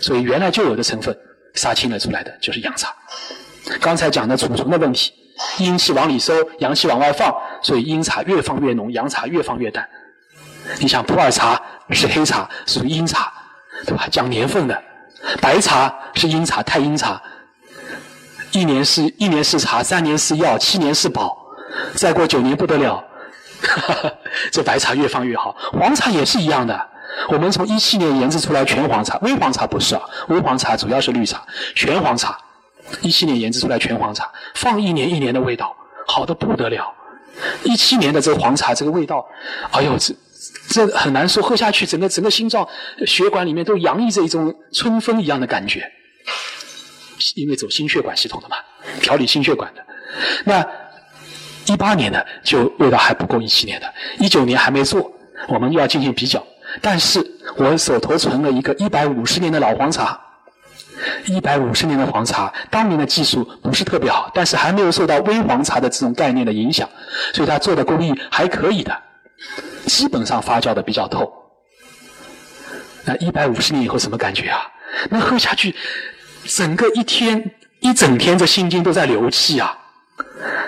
[0.00, 1.12] 所以原来就有的成分
[1.54, 2.94] 杀青了出来的就是阳茶。
[3.80, 5.12] 刚才讲的储存的问题。
[5.58, 9.88] 阴气往里收，阳气往外放，所以阴茶越放越浓，阳茶越放越淡。
[10.78, 13.32] 你想普洱茶是黑茶，属于阴茶，
[13.86, 14.06] 对吧？
[14.10, 14.82] 讲年份的，
[15.40, 17.20] 白茶是阴茶，太阴茶。
[18.52, 21.36] 一年是一年是茶，三年是药，七年是宝，
[21.94, 23.02] 再过九年不得了。
[23.62, 24.12] 哈 哈
[24.52, 26.88] 这白茶越放越好，黄茶也是一样的。
[27.28, 31.42] 我们从一七年研制出来全黄茶，微黄茶不是啊，微黄茶主要是绿茶，
[31.74, 32.38] 全黄茶。
[33.00, 35.74] 一七年研制出来全黄茶，放一年一年的味道
[36.06, 36.92] 好的不得了。
[37.64, 39.26] 一七年的这个黄茶，这个味道，
[39.70, 40.14] 哎呦，这
[40.68, 42.68] 这很难说，喝下去整个整个心脏
[43.06, 45.90] 血管里面都洋溢着一种春风一样的感觉。
[47.36, 48.56] 因为走心血管系统的嘛，
[49.00, 49.86] 调理心血管的。
[50.44, 50.66] 那
[51.72, 55.10] 一八年的就味道还不够一七年的，一九年还没做，
[55.48, 56.44] 我们要进行比较。
[56.80, 57.24] 但是
[57.56, 60.20] 我手头存了一个一百五十年的老黄茶。
[61.26, 66.88] 一百五十年的黄茶，当年的技术不是特别好，但是还没有受到微黄茶的这种概念的影响，
[67.32, 68.96] 所以它做的工艺还可以的，
[69.86, 71.32] 基本上发酵的比较透。
[73.04, 74.60] 那一百五十年以后什么感觉啊？
[75.10, 75.74] 那喝下去，
[76.44, 77.50] 整个一天
[77.80, 79.76] 一整天这心经都在流气啊，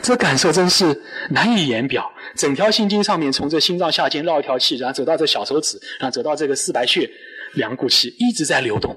[0.03, 2.11] 这感受真是难以言表。
[2.35, 7.09] 整条心经上面，从这心脏下间绕一条气，然后走到这小手指，然后走到这个四白穴，
[7.53, 8.97] 两股气一直在流动。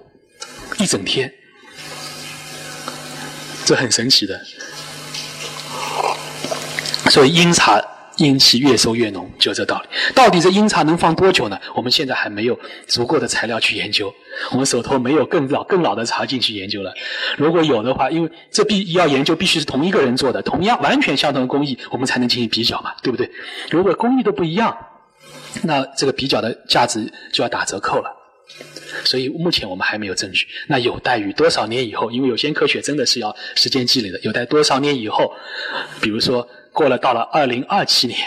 [0.80, 1.34] 一整天，
[3.66, 4.40] 这很神奇的。
[7.10, 7.82] 所以阴茶
[8.18, 9.88] 阴气越收越浓，就这道理。
[10.14, 11.60] 到底这阴茶能放多久呢？
[11.74, 14.14] 我们现在还没有足够的材料去研究，
[14.52, 16.94] 我们手头没有更老更老的茶进去研究了。
[17.38, 23.32] 如果有的话，因为这必要研究，必须是同一个人做的，同样完全相同的工艺，我们才能进行比较嘛，对不对？
[23.72, 24.78] 如果工艺都不一样，
[25.64, 28.17] 那这个比较的价值就要打折扣了。
[29.04, 32.12] 所以目前我们还没有证据，那有待于多少年以后？
[32.12, 35.34] 因为有些科学真的是要时间积累的，有待多少年以后？
[36.02, 38.20] 比如说过了到了二零二七年，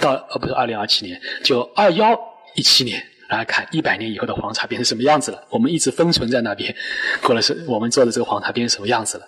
[0.00, 2.18] 到呃不是二零二七年，就二幺
[2.54, 5.42] 一七年来看一百年以后的黄茶变成什么样子了？
[5.50, 6.74] 我们一直封存在那边，
[7.22, 9.24] 过了是我们做的这个黄茶变成什么样子了？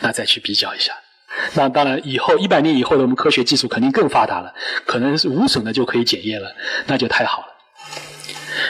[0.00, 0.92] 那再去比较一下。
[1.54, 4.54] 那当然以后一百年以后的我们科学技术肯定更发达了，
[4.86, 6.54] 可能是无损的就可以检验了，
[6.86, 7.48] 那就太好了。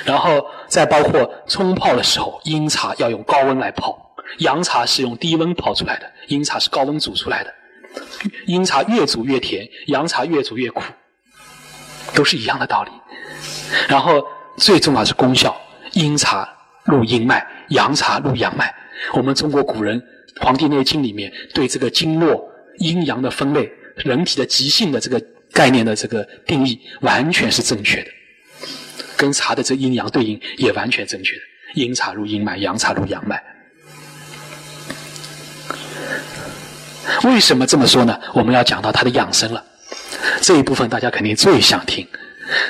[0.05, 7.55] 然后再包括冲泡的时候，阴茶要用高温来泡，阳茶是用低温泡出来的，阴茶是高温煮出来的。
[8.46, 10.83] 阴茶越煮越甜，阳茶越煮越苦，
[12.14, 12.90] 都是一样的道理。
[13.88, 14.22] 然后
[14.57, 15.57] 最重要是功效，
[15.92, 16.49] 阴茶
[16.85, 18.75] 入阴脉，阳茶入阳脉。
[19.14, 20.01] 我们中国古人
[20.43, 22.47] 《黄帝内经》里面对这个经络
[22.78, 25.22] 阴阳的分类、人体的急性的这个
[25.53, 28.11] 概念的这个定义，完全是正确的。
[29.17, 31.43] 跟茶的这阴阳对应也完全正确的，
[31.75, 33.43] 阴茶入阴脉，阳茶入阳脉。
[37.25, 38.21] 为什么这么说呢？
[38.35, 39.64] 我们要讲到它的养生了，
[40.41, 42.07] 这一部分大家肯定最想听。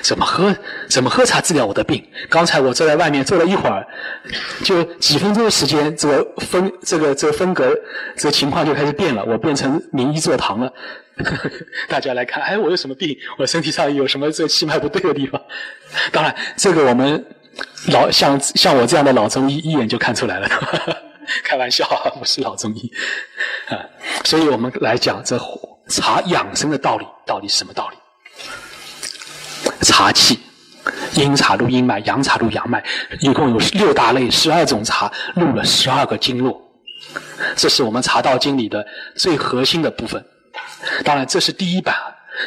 [0.02, 0.54] 怎么喝？
[0.88, 2.04] 怎么喝茶治疗我的病？
[2.28, 3.86] 刚才我坐在外面坐了一会儿，
[4.64, 7.74] 就几分钟的时间，这个风，这个这个风格，
[8.16, 9.24] 这个情况就开始变了。
[9.24, 10.72] 我变成名医坐堂了。
[11.88, 13.16] 大家来看，哎，我有什么病？
[13.38, 15.40] 我身体上有什么这气脉不对的地方？
[16.12, 17.24] 当然，这个我们
[17.88, 20.48] 老像像我这样的老中医一眼就看出来了。
[21.42, 21.84] 开玩笑，
[22.18, 22.92] 不是老中医
[23.68, 23.78] 啊。
[24.24, 25.36] 所以我们来讲这
[25.88, 27.06] 茶养生的道理。
[27.26, 27.96] 到底是什么道理？
[29.82, 30.38] 茶气，
[31.14, 32.82] 阴茶入阴脉，阳茶入阳脉，
[33.20, 36.60] 一共有六大类，十二种茶入了十二个经络，
[37.56, 40.24] 这是我们茶道经里的最核心的部分。
[41.04, 41.94] 当然，这是第一版。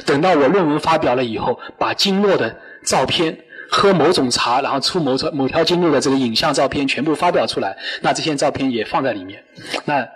[0.05, 2.55] 等到我论文发表了以后，把经络的
[2.86, 3.36] 照片、
[3.72, 9.43] 喝某种茶然后出某种某条经络的这个影像照片全部发表出来，那这些照片也放在里面。
[9.86, 10.07] 那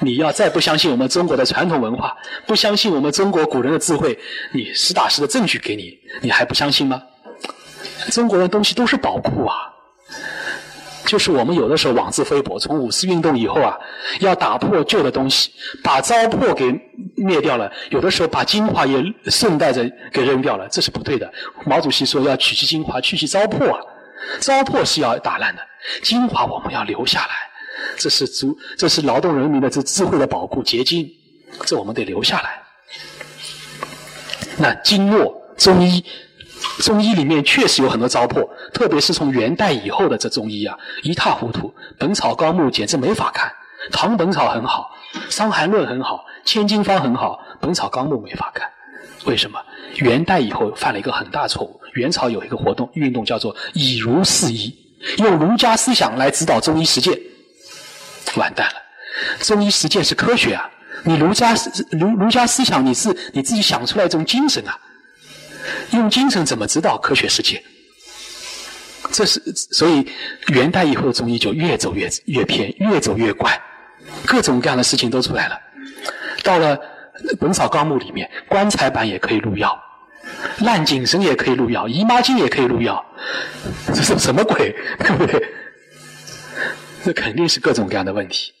[0.00, 2.16] 你要再不相信我们中国的传统文化，
[2.46, 4.18] 不相信我们中国古人的智慧，
[4.52, 7.02] 你实打实的证据给你，你还不相信吗？
[8.10, 9.54] 中国的东西都是宝库啊。
[11.06, 13.78] 就是我们有的时候妄自菲薄，从五四运动以后啊，
[14.20, 15.50] 要打破旧的东西，
[15.82, 16.70] 把糟粕给
[17.16, 17.72] 灭掉了。
[17.88, 21.32] 有的时候把精华也顺带着给扔掉了，这是不对的。
[21.64, 23.80] 毛主席说要取其精华，去其糟粕啊，
[24.38, 25.62] 糟粕是要打烂的，
[26.02, 27.47] 精华我们要留下来。
[27.96, 31.10] 这是足，这是劳动人民的这智慧的宝库结晶，
[31.64, 32.62] 这我们得留下来。
[34.58, 36.04] 那经络中医。
[36.80, 41.68] 中医里面确实有很多糟粕，特别是从元代以后的这中医啊，一塌糊涂。
[41.98, 43.48] 《本草纲目》简直没法看，
[43.92, 44.90] 《唐本草》很好，
[45.30, 48.68] 《伤寒论》很好，《千金方》很好，《本草纲目》没法看。
[49.24, 49.60] 为什么？
[49.96, 51.80] 元代以后犯了一个很大错误。
[51.94, 54.74] 元朝有一个活动运动叫做“以儒释医”，
[55.18, 57.16] 用儒家思想来指导中医实践，
[58.36, 58.74] 完蛋了。
[59.40, 60.70] 中医实践是科学啊，
[61.04, 64.78] 你儒家思儒儒家思想你是你自己想出来一种精神啊。
[65.90, 67.62] 用精神怎么指导科学实践？
[69.10, 70.06] 这是所以
[70.48, 73.58] 元代以后的中医就越走越越偏，越走越怪，
[74.26, 75.58] 各种各样的事情都出来了。
[76.42, 76.76] 到了
[77.40, 79.78] 《本草纲目》里面，棺材板也可以入药，
[80.58, 83.04] 烂井绳也可以入药，姨妈巾也可以入药，
[83.88, 84.74] 这是什么鬼？
[84.98, 85.42] 对不对？
[87.04, 88.52] 那肯定是各种各样的问题。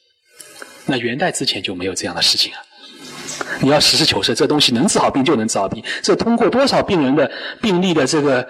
[0.86, 2.58] 那元代之前就没有这样的事情啊。
[3.60, 7.30] 你要实事求是，这东西能治好病就能治好病，这通过多少病人的
[7.60, 8.42] 病例的这个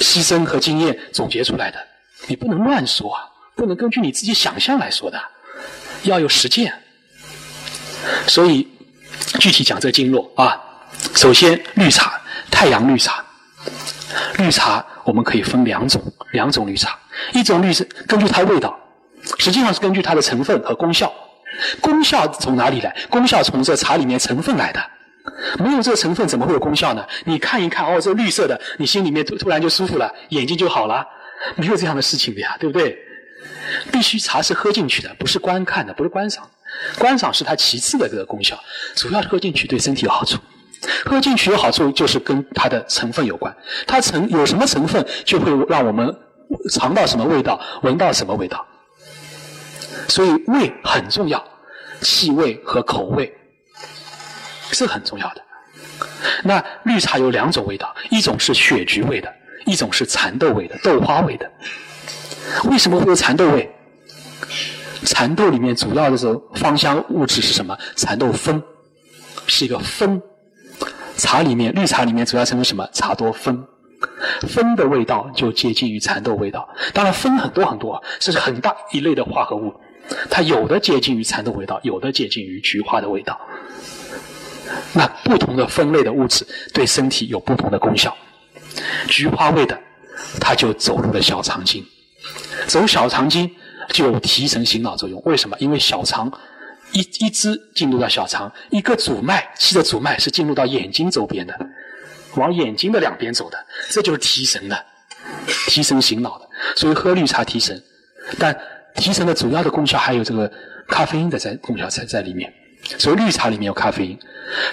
[0.00, 1.78] 牺牲和经验总结出来的，
[2.26, 3.22] 你不能乱说啊，
[3.54, 5.20] 不能根据你自己想象来说的，
[6.02, 6.72] 要有实践。
[8.26, 8.66] 所以
[9.38, 10.60] 具体讲这经络啊，
[11.14, 12.20] 首先绿茶，
[12.50, 13.24] 太阳绿茶，
[14.38, 16.02] 绿茶我们可以分两种，
[16.32, 16.98] 两种绿茶，
[17.34, 18.77] 一种绿是根据它味道，
[19.38, 21.12] 实际上是根据它的成分和功效。
[21.80, 22.94] 功效从哪里来？
[23.08, 24.80] 功效从这茶里面成分来的。
[25.58, 27.04] 没有这个成分，怎么会有功效呢？
[27.24, 31.04] 你看一看，哦，这绿色的，你心里面突突然就舒服了，眼睛就好了。
[31.56, 32.98] 没有这样的事情的呀，对不对？
[33.92, 36.48] 必须茶是喝进去的，不是观看的，不是观赏。
[36.98, 38.58] 观赏是它其次的这个功效，
[38.94, 40.38] 主要喝进去对身体有好处。
[41.04, 43.54] 喝进去有好处，就是跟它的成分有关。
[43.86, 46.14] 它成有什么成分，就会让我们
[46.70, 48.64] 尝到什么味道，闻到什么味道。
[50.08, 51.42] 所以味很重要，
[52.00, 53.32] 气味和口味
[54.72, 55.42] 是很重要的。
[56.42, 59.32] 那绿茶有两种味道，一种是雪菊味的，
[59.66, 61.50] 一种是蚕豆味的、豆花味的。
[62.64, 63.70] 为什么会有蚕豆味？
[65.04, 67.76] 蚕豆里面主要的这种芳香物质是什么？
[67.94, 68.62] 蚕豆酚
[69.46, 70.20] 是一个酚。
[71.16, 72.88] 茶里面绿茶里面主要成分什么？
[72.92, 73.66] 茶多酚。
[74.46, 76.68] 酚的味道就接近于蚕豆味道。
[76.94, 79.74] 当然酚很多很多，这是很大一类的化合物。
[80.30, 83.38] 它有的接近于蚕豆味道，有的接近于菊花的味道。
[84.92, 88.16] 那不同的分类的物质对身体有不同的功效。
[89.06, 89.78] 菊花味的，
[90.40, 91.84] 它就走入了小肠经，
[92.66, 93.50] 走小肠经
[93.90, 95.20] 就有提神醒脑作用。
[95.24, 95.56] 为什么？
[95.58, 96.30] 因为小肠
[96.92, 101.54] 一一支进入到小肠，一个主脉气的主脉是进入到眼睛周边的，
[102.36, 104.84] 往眼睛的两边走的，这就是提神的，
[105.68, 106.48] 提神醒脑的。
[106.76, 107.82] 所以喝绿茶提神，
[108.38, 108.56] 但。
[108.98, 110.50] 提神的主要的功效还有这个
[110.86, 112.52] 咖啡因的在功效在在里面，
[112.98, 114.18] 所以绿茶里面有咖啡因，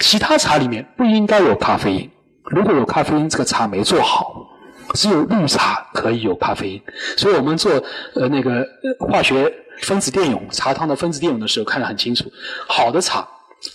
[0.01, 2.11] 其他茶里面不应该有咖啡因。
[2.43, 4.51] 如果有咖啡因，这个茶没做好。
[4.93, 6.81] 只有绿茶可以有咖啡因，
[7.17, 7.73] 所以我们做
[8.13, 8.65] 呃那个
[8.99, 9.51] 化学
[9.81, 12.31] 分子电泳茶汤的分子电泳的时候看得很清楚，
[12.67, 13.27] 好的茶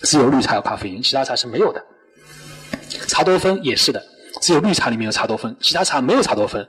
[0.03, 1.83] 只有绿茶有咖啡因，其他茶是没有的。
[3.07, 4.01] 茶多酚也是的，
[4.41, 6.65] 只有绿茶里面有茶多酚，其他茶没有茶多酚。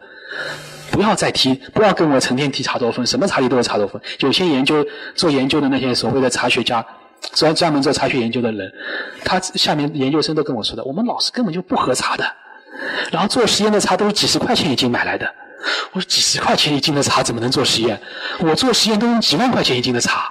[0.92, 4.00] 不要再提，不要跟我成天提茶多酚，什么茶里都有茶多酚。
[4.18, 6.84] 有些研究做研究的那些所谓的茶学家，
[7.34, 8.70] 专专门做茶学研究的人，
[9.24, 12.24] 他下面研究生都跟我说的，我们老师根本就不喝茶的，
[13.10, 15.26] 然后做实验的茶都是几十块钱一斤买来的。
[15.92, 17.98] 我说几十块钱一斤的茶怎么能做实验？
[18.40, 20.30] 我做实验都用几万块钱一斤的茶。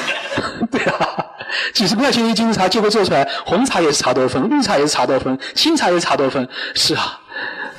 [0.70, 1.24] 对啊，
[1.72, 6.46] 几十块钱一斤的茶，结果做出来红茶也是茶多酚，绿茶也是茶多酚，青茶也是茶多酚。
[6.74, 7.19] 是啊。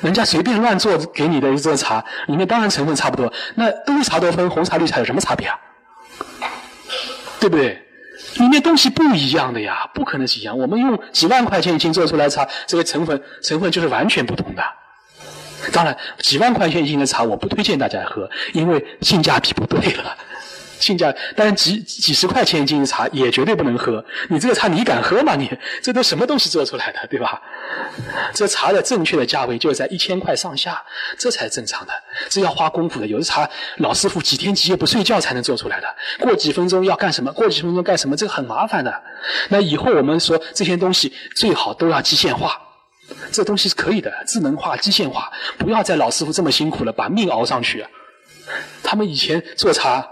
[0.02, 5.58] 人家随便乱做给你的一个茶，里面当然成分差不多，那都茶多酚，红茶绿茶有什么差别啊？
[7.40, 7.80] 对不对？
[8.36, 10.56] 里面东西不一样的呀，不可能是一样。
[10.56, 14.62] 我们用几万块钱一斤做出来茶，这个成分成分就是完全不同的。
[15.72, 20.16] 当然，几万块钱一斤的茶我不推荐大家喝，因为性价比不对了。
[20.82, 24.04] 性价，但是几几十块钱一斤的茶也绝对不能喝。
[24.28, 25.36] 你这个茶你敢喝吗？
[25.36, 25.48] 你
[25.80, 27.40] 这都什么东西做出来的，对吧？
[28.34, 30.82] 这茶的正确的价位就在一千块上下，
[31.16, 31.92] 这才正常的。
[32.28, 35.86] 这要花功夫的，有的茶老师傅几天几夜不睡觉才能做出来的。
[36.18, 37.32] 过几分钟要干什么？
[37.32, 38.16] 过几分钟干什么？
[38.16, 38.92] 这个很麻烦的。
[39.48, 42.60] 那以后我们说这些东西最好都要机械化，
[43.30, 47.86] 这东西是可以的，智能化、机械化，不要再老师傅这么辛苦了，把命熬上去。
[48.82, 50.06] 他们以前做茶。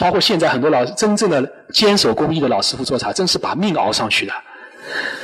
[0.00, 1.42] 包括现在很多老真正的
[1.72, 4.32] 坚守工艺的老师傅做茶，真是把命熬上去的。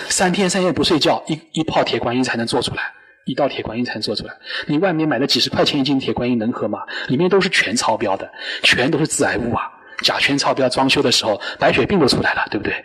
[0.08, 2.92] 三天三夜不睡觉，一一泡铁观音才能做出来，
[3.24, 4.34] 一道铁观音才能做出来。
[4.66, 6.80] 你外面买的几十块钱一斤铁观音能喝吗？
[7.08, 8.30] 里面都是全超标的，
[8.62, 9.62] 全都是致癌物啊！
[10.02, 12.84] 甲醛超标，装修的时候白血病都出来了，对不对？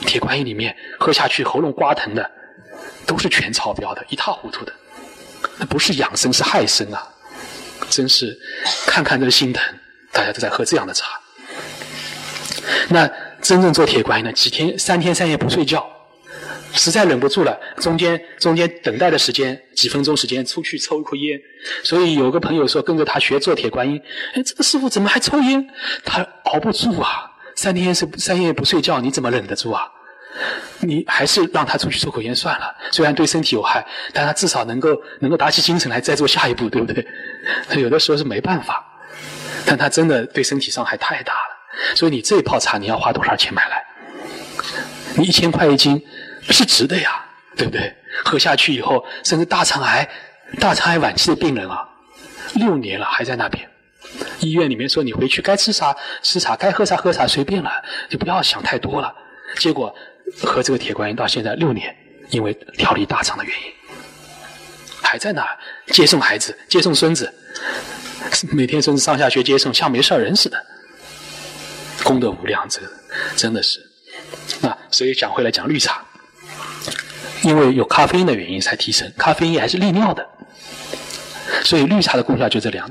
[0.00, 2.30] 铁观音里面喝下去喉咙刮疼的，
[3.06, 4.72] 都是全超标的，一塌糊涂的。
[5.56, 7.08] 那不是养生是害生啊！
[7.88, 8.38] 真是
[8.86, 9.62] 看看都心疼。
[10.14, 11.20] 大家都在喝这样的茶，
[12.88, 13.10] 那
[13.42, 14.32] 真正做铁观音呢？
[14.32, 15.84] 几天三天三夜不睡觉，
[16.72, 21.38] 实在忍不住了，中间中间等待的时间几分钟时间，出去抽一口烟。
[21.82, 24.00] 所以有个朋友说跟着他学做铁观音，
[24.34, 25.68] 哎，这个师傅怎么还抽烟？
[26.04, 29.82] 他熬不住啊，三天是三夜不睡觉，你怎么忍得住啊？
[30.80, 34.90] 你还是让他出去抽口烟算了，虽然对身体有害，但他至少能够
[35.20, 37.06] 能够打起精神来再做下一步，对不对？
[37.68, 38.84] 他 有的时候是没办法。
[39.66, 43.84] 但它真的对身体伤害太大了，所以你这泡茶你要花多少钱买来？
[45.16, 46.02] 你一千块一斤
[46.50, 47.24] 是值的呀，
[47.56, 47.94] 对不对？
[48.24, 50.08] 喝下去以后，甚至大肠癌、
[50.60, 51.88] 大肠癌晚期的病人啊，
[52.54, 53.68] 六年了还在那边，
[54.40, 57.70] 医院里面说你回去该吃啥吃啥，该喝啥喝啥，随便了，
[58.08, 59.12] 就不要想太多了。
[59.58, 59.94] 结果
[60.42, 61.94] 喝这个铁观音到现在六年，
[62.30, 63.72] 因为调理大肠的原因，
[65.02, 65.46] 还在那
[65.88, 67.32] 接送孩子，接送孙子。
[68.52, 70.64] 每天甚至上下学接送，像没事人似的，
[72.02, 72.80] 功德无量，这
[73.36, 73.80] 真的是。
[74.62, 76.04] 啊，所以讲回来讲绿茶，
[77.42, 80.26] 因为有咖啡因的原因才提神，咖啡因还是利尿的，
[81.64, 82.90] 所以绿茶的功效就这两。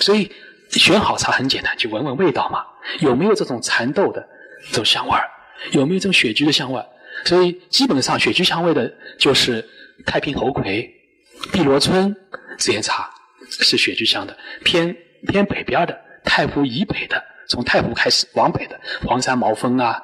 [0.00, 0.30] 所以
[0.70, 2.64] 选好茶很简单，就闻闻味道嘛，
[3.00, 4.26] 有没有这种蚕豆的
[4.68, 5.28] 这种香味儿，
[5.72, 6.86] 有没有这种雪菊的香味儿。
[7.24, 9.66] 所以基本上雪菊香味的，就是
[10.04, 10.90] 太平猴魁、
[11.52, 12.14] 碧螺春
[12.58, 13.10] 这些茶。
[13.50, 20.02] 是雪菊香的，偏偏北边的太湖以北的，从太湖开始往北的黄山毛峰啊，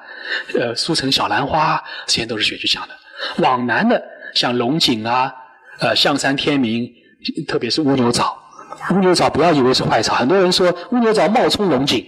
[0.55, 2.95] 呃，苏城小兰花，这些都是雪菊香的。
[3.43, 4.03] 往南的
[4.35, 5.33] 像龙井啊，
[5.81, 6.91] 呃，象山天明，
[7.47, 8.39] 特别是乌牛枣。
[8.93, 12.07] 乌牛枣不要以为是坏茶，很多人说乌牛枣冒充龙井，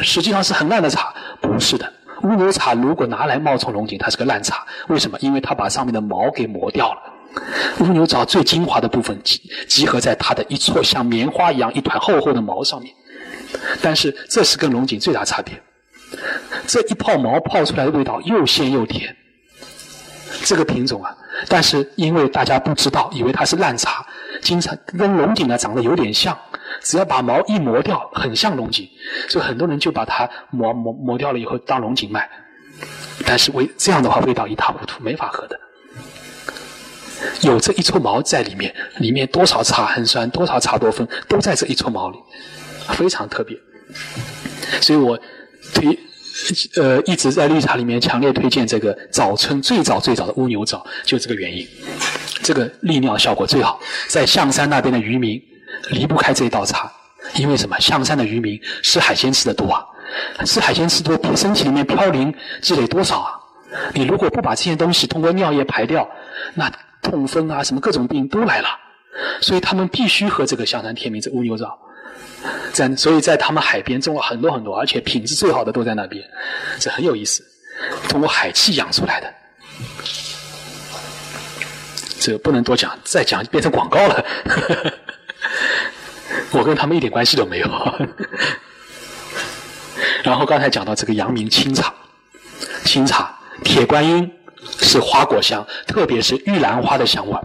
[0.00, 1.14] 实际上是很烂的茶。
[1.42, 1.92] 不是的，
[2.22, 4.66] 乌牛茶如果拿来冒充龙井，它是个烂茶。
[4.88, 5.18] 为什么？
[5.20, 7.00] 因为它把上面的毛给磨掉了。
[7.80, 12.94] 乌牛枣最精华的部分集集合在它的一撮像棉花一样一团厚厚的毛上面，
[13.82, 15.60] 但是这是跟龙井最大差别。
[16.66, 19.14] 这一泡毛泡出来的味道又鲜又甜，
[20.44, 21.16] 这个品种啊，
[21.48, 24.06] 但是因为大家不知道，以为它是烂茶，
[24.40, 26.38] 经常跟龙井呢长得有点像，
[26.82, 28.88] 只要把毛一磨掉，很像龙井，
[29.28, 32.30] 所以很多人就把它磨磨磨掉了以后当龙井卖，
[33.26, 35.58] 但是味这样的话味道一塌糊涂，没法喝的。
[37.42, 42.18] 有这一撮毛在里面，里面多少茶氨酸，多少茶多酚都在这一撮毛里，
[42.90, 43.56] 非常特别。
[44.80, 45.18] 所以我
[45.74, 45.98] 推
[46.76, 51.66] 呃一直在绿茶里面强烈推荐这个早春最早最早的乌牛早，就这个原因。
[52.42, 55.40] 这个利尿效果最好，在象山那边的渔民
[55.90, 56.92] 离不开这一道茶，
[57.36, 57.78] 因为什么？
[57.80, 59.82] 象山的渔民吃海鲜吃的多啊，
[60.44, 63.30] 吃海鲜吃多，身体里面嘌呤积累多少啊？
[63.94, 66.08] 你如果不把这些东西通过尿液排掉，
[66.54, 66.70] 那
[67.04, 68.68] 痛风啊，什么各种病都来了，
[69.40, 71.78] 所以他们必须喝这个香山天明这乌牛枣。
[72.72, 76.24] 在所以在他们海边种了很多很多，而且品质最好的都在那边，
[76.80, 77.44] 这很有意思。
[78.08, 79.32] 通过海气养出来的，
[82.18, 84.24] 这不能多讲，再讲变成广告了。
[86.50, 87.68] 我跟他们一点关系都没有。
[90.22, 91.92] 然后刚才讲到这个阳明清茶，
[92.84, 94.30] 清茶铁观音。
[94.78, 97.38] 是花果香，特别是玉兰花的香味。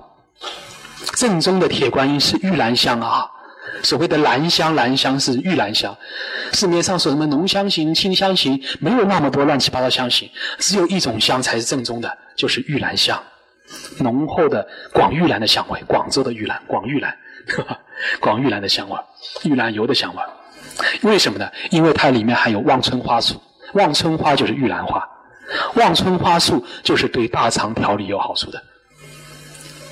[1.15, 3.29] 正宗的铁观音是玉兰香啊，
[3.83, 5.95] 所谓的兰香，兰香是玉兰香。
[6.53, 13.21] 市面上说什么浓香型、清香型，没有那么多乱七八糟香型，只有一种香才是正宗的，就是玉兰香，
[13.99, 17.15] 浓厚的广玉兰的香味，广州的玉兰，广玉兰，
[18.19, 18.97] 广玉兰的香味，
[19.43, 20.21] 玉兰油的香味。
[21.01, 21.49] 为什么呢？
[21.71, 23.41] 因为它里面含有望春花素。
[23.73, 25.07] 望春花就是玉兰花，
[25.75, 28.61] 望春花素就是对大肠调理有好处的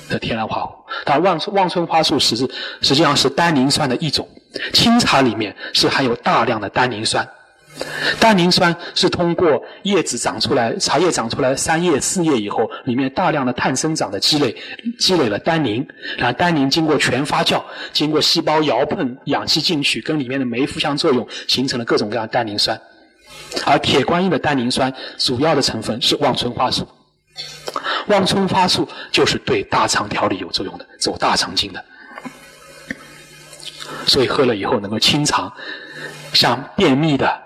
[0.08, 0.74] 的天然化合物。
[1.04, 2.48] 但望望春花素实质
[2.80, 4.28] 实际上是单宁酸的一种，
[4.72, 7.28] 清茶里面是含有大量的单宁酸。
[8.18, 14.56] 单宁酸是通过叶子长出来，茶叶长出来三叶四叶以后，里面大量的碳生长的积累，
[14.98, 15.86] 积累了单宁，
[16.16, 22.80] 然后单宁经过全发酵，经过细胞摇碰，氧气进去，跟里面的酶互相作用，形成了各种各样单宁酸。
[23.64, 26.86] 而铁观音的单宁酸主要的成分是望春花素，
[28.06, 31.84] 望春花素就是对大肠调理有作用的，走大肠经的，
[34.06, 35.52] 所以喝了以后能够清肠，
[36.32, 37.42] 像便秘的。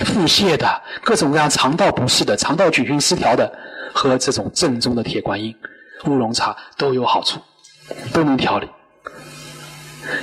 [0.00, 3.50] 腹泻的各种各样肠道不适的、肠道菌群失调的，
[3.94, 5.56] 喝这种正宗的铁观音
[6.04, 7.40] 乌龙茶都有好处，
[8.12, 8.68] 都能调理。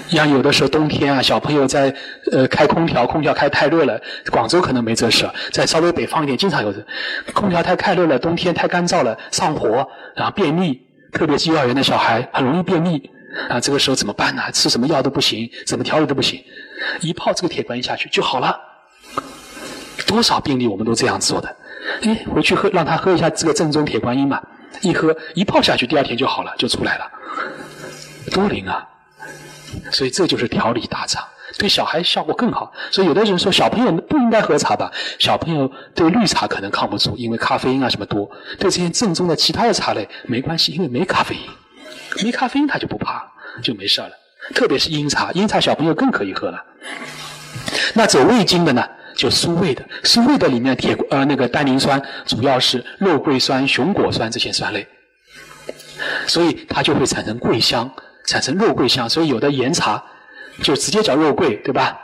[0.07, 1.93] 像有的时候冬天啊，小朋友在
[2.31, 3.99] 呃开空调，空调开太热了，
[4.31, 6.73] 广州可能没这事，在稍微北方一点经常有，
[7.33, 10.79] 空调太太热了，冬天太干燥了，上火，然后便秘，
[11.11, 13.09] 特别是幼儿园的小孩很容易便秘
[13.49, 14.43] 啊，这个时候怎么办呢？
[14.53, 16.41] 吃什么药都不行，怎么调理都不行，
[17.01, 18.59] 一泡这个铁观音下去就好了。
[20.05, 21.55] 多少病例我们都这样做的，
[22.03, 24.41] 哎，回去喝，让他喝一下这个正宗铁观音嘛，
[24.81, 27.11] 一喝一泡下去，第二天就好了，就出来了，
[28.31, 28.87] 多灵啊！
[29.91, 31.23] 所以这就是调理大肠，
[31.57, 32.71] 对小孩效果更好。
[32.91, 34.91] 所以有的人说小朋友不应该喝茶吧？
[35.19, 38.29] 小朋友对绿茶可能抗不住，因为咖啡因啊什么多。
[38.57, 43.23] 对这些正宗的其他的茶类没关系，因为没咖啡因，没咖啡因他就不怕，
[43.61, 44.11] 就没事了。
[44.53, 46.63] 特别是阴茶，阴茶小朋友更可以喝了。
[47.93, 48.83] 那走胃经的呢？
[49.15, 54.87] 就疏胃的，疏胃的里面铁呃那个单宁酸主要是肉桂酸、熊果酸这些酸类，
[56.25, 57.87] 所以它就会产生桂香，
[58.25, 59.09] 产生肉桂香。
[59.09, 60.03] 所以有的岩茶
[60.61, 61.99] 就直接叫肉桂，对吧？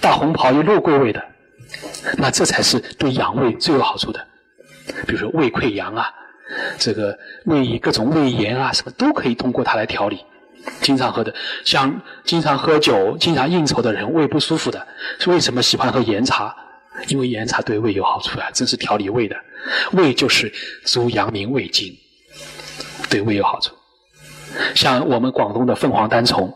[0.00, 1.24] 大红袍有肉桂味的，
[2.18, 4.26] 那这才是对养胃最有好处的。
[5.06, 6.10] 比如说胃溃疡啊，
[6.78, 7.16] 这个
[7.46, 10.18] 胃各种胃炎啊，什么都可以通过它来调理。
[10.80, 11.32] 经常喝的，
[11.64, 14.86] 像经常喝酒、经常应酬的人，胃不舒服的，
[15.26, 16.54] 为什么喜欢喝岩茶？
[17.08, 19.36] 因为岩茶对胃有好处啊，这是调理胃的。
[19.92, 20.52] 胃就是
[20.84, 21.96] 足阳明胃经，
[23.08, 23.74] 对胃有好处。
[24.74, 26.52] 像我们广东的凤凰单丛，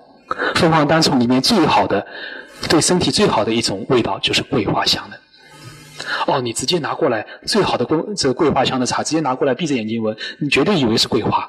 [0.54, 2.06] 凤凰单丛里面最好的、
[2.68, 5.18] 对身体最好的一种味道就是桂花香的。
[6.26, 11.48] 哦，你直接拿过来最好的桂这个桂花香的茶，直接拿过来闭着眼睛闻，你绝对以为是桂花，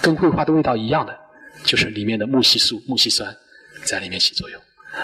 [0.00, 1.16] 跟桂花的味道一样的。
[1.62, 3.36] 就是里面的木烯素、木烯酸
[3.84, 4.58] 在里面起作用，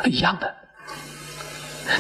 [0.07, 0.55] 一样的。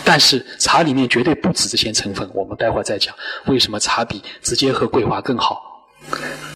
[0.02, 5.60] 但是茶里面绝对不止这些成分，我们待会儿再讲为什么茶比直接喝桂花更好。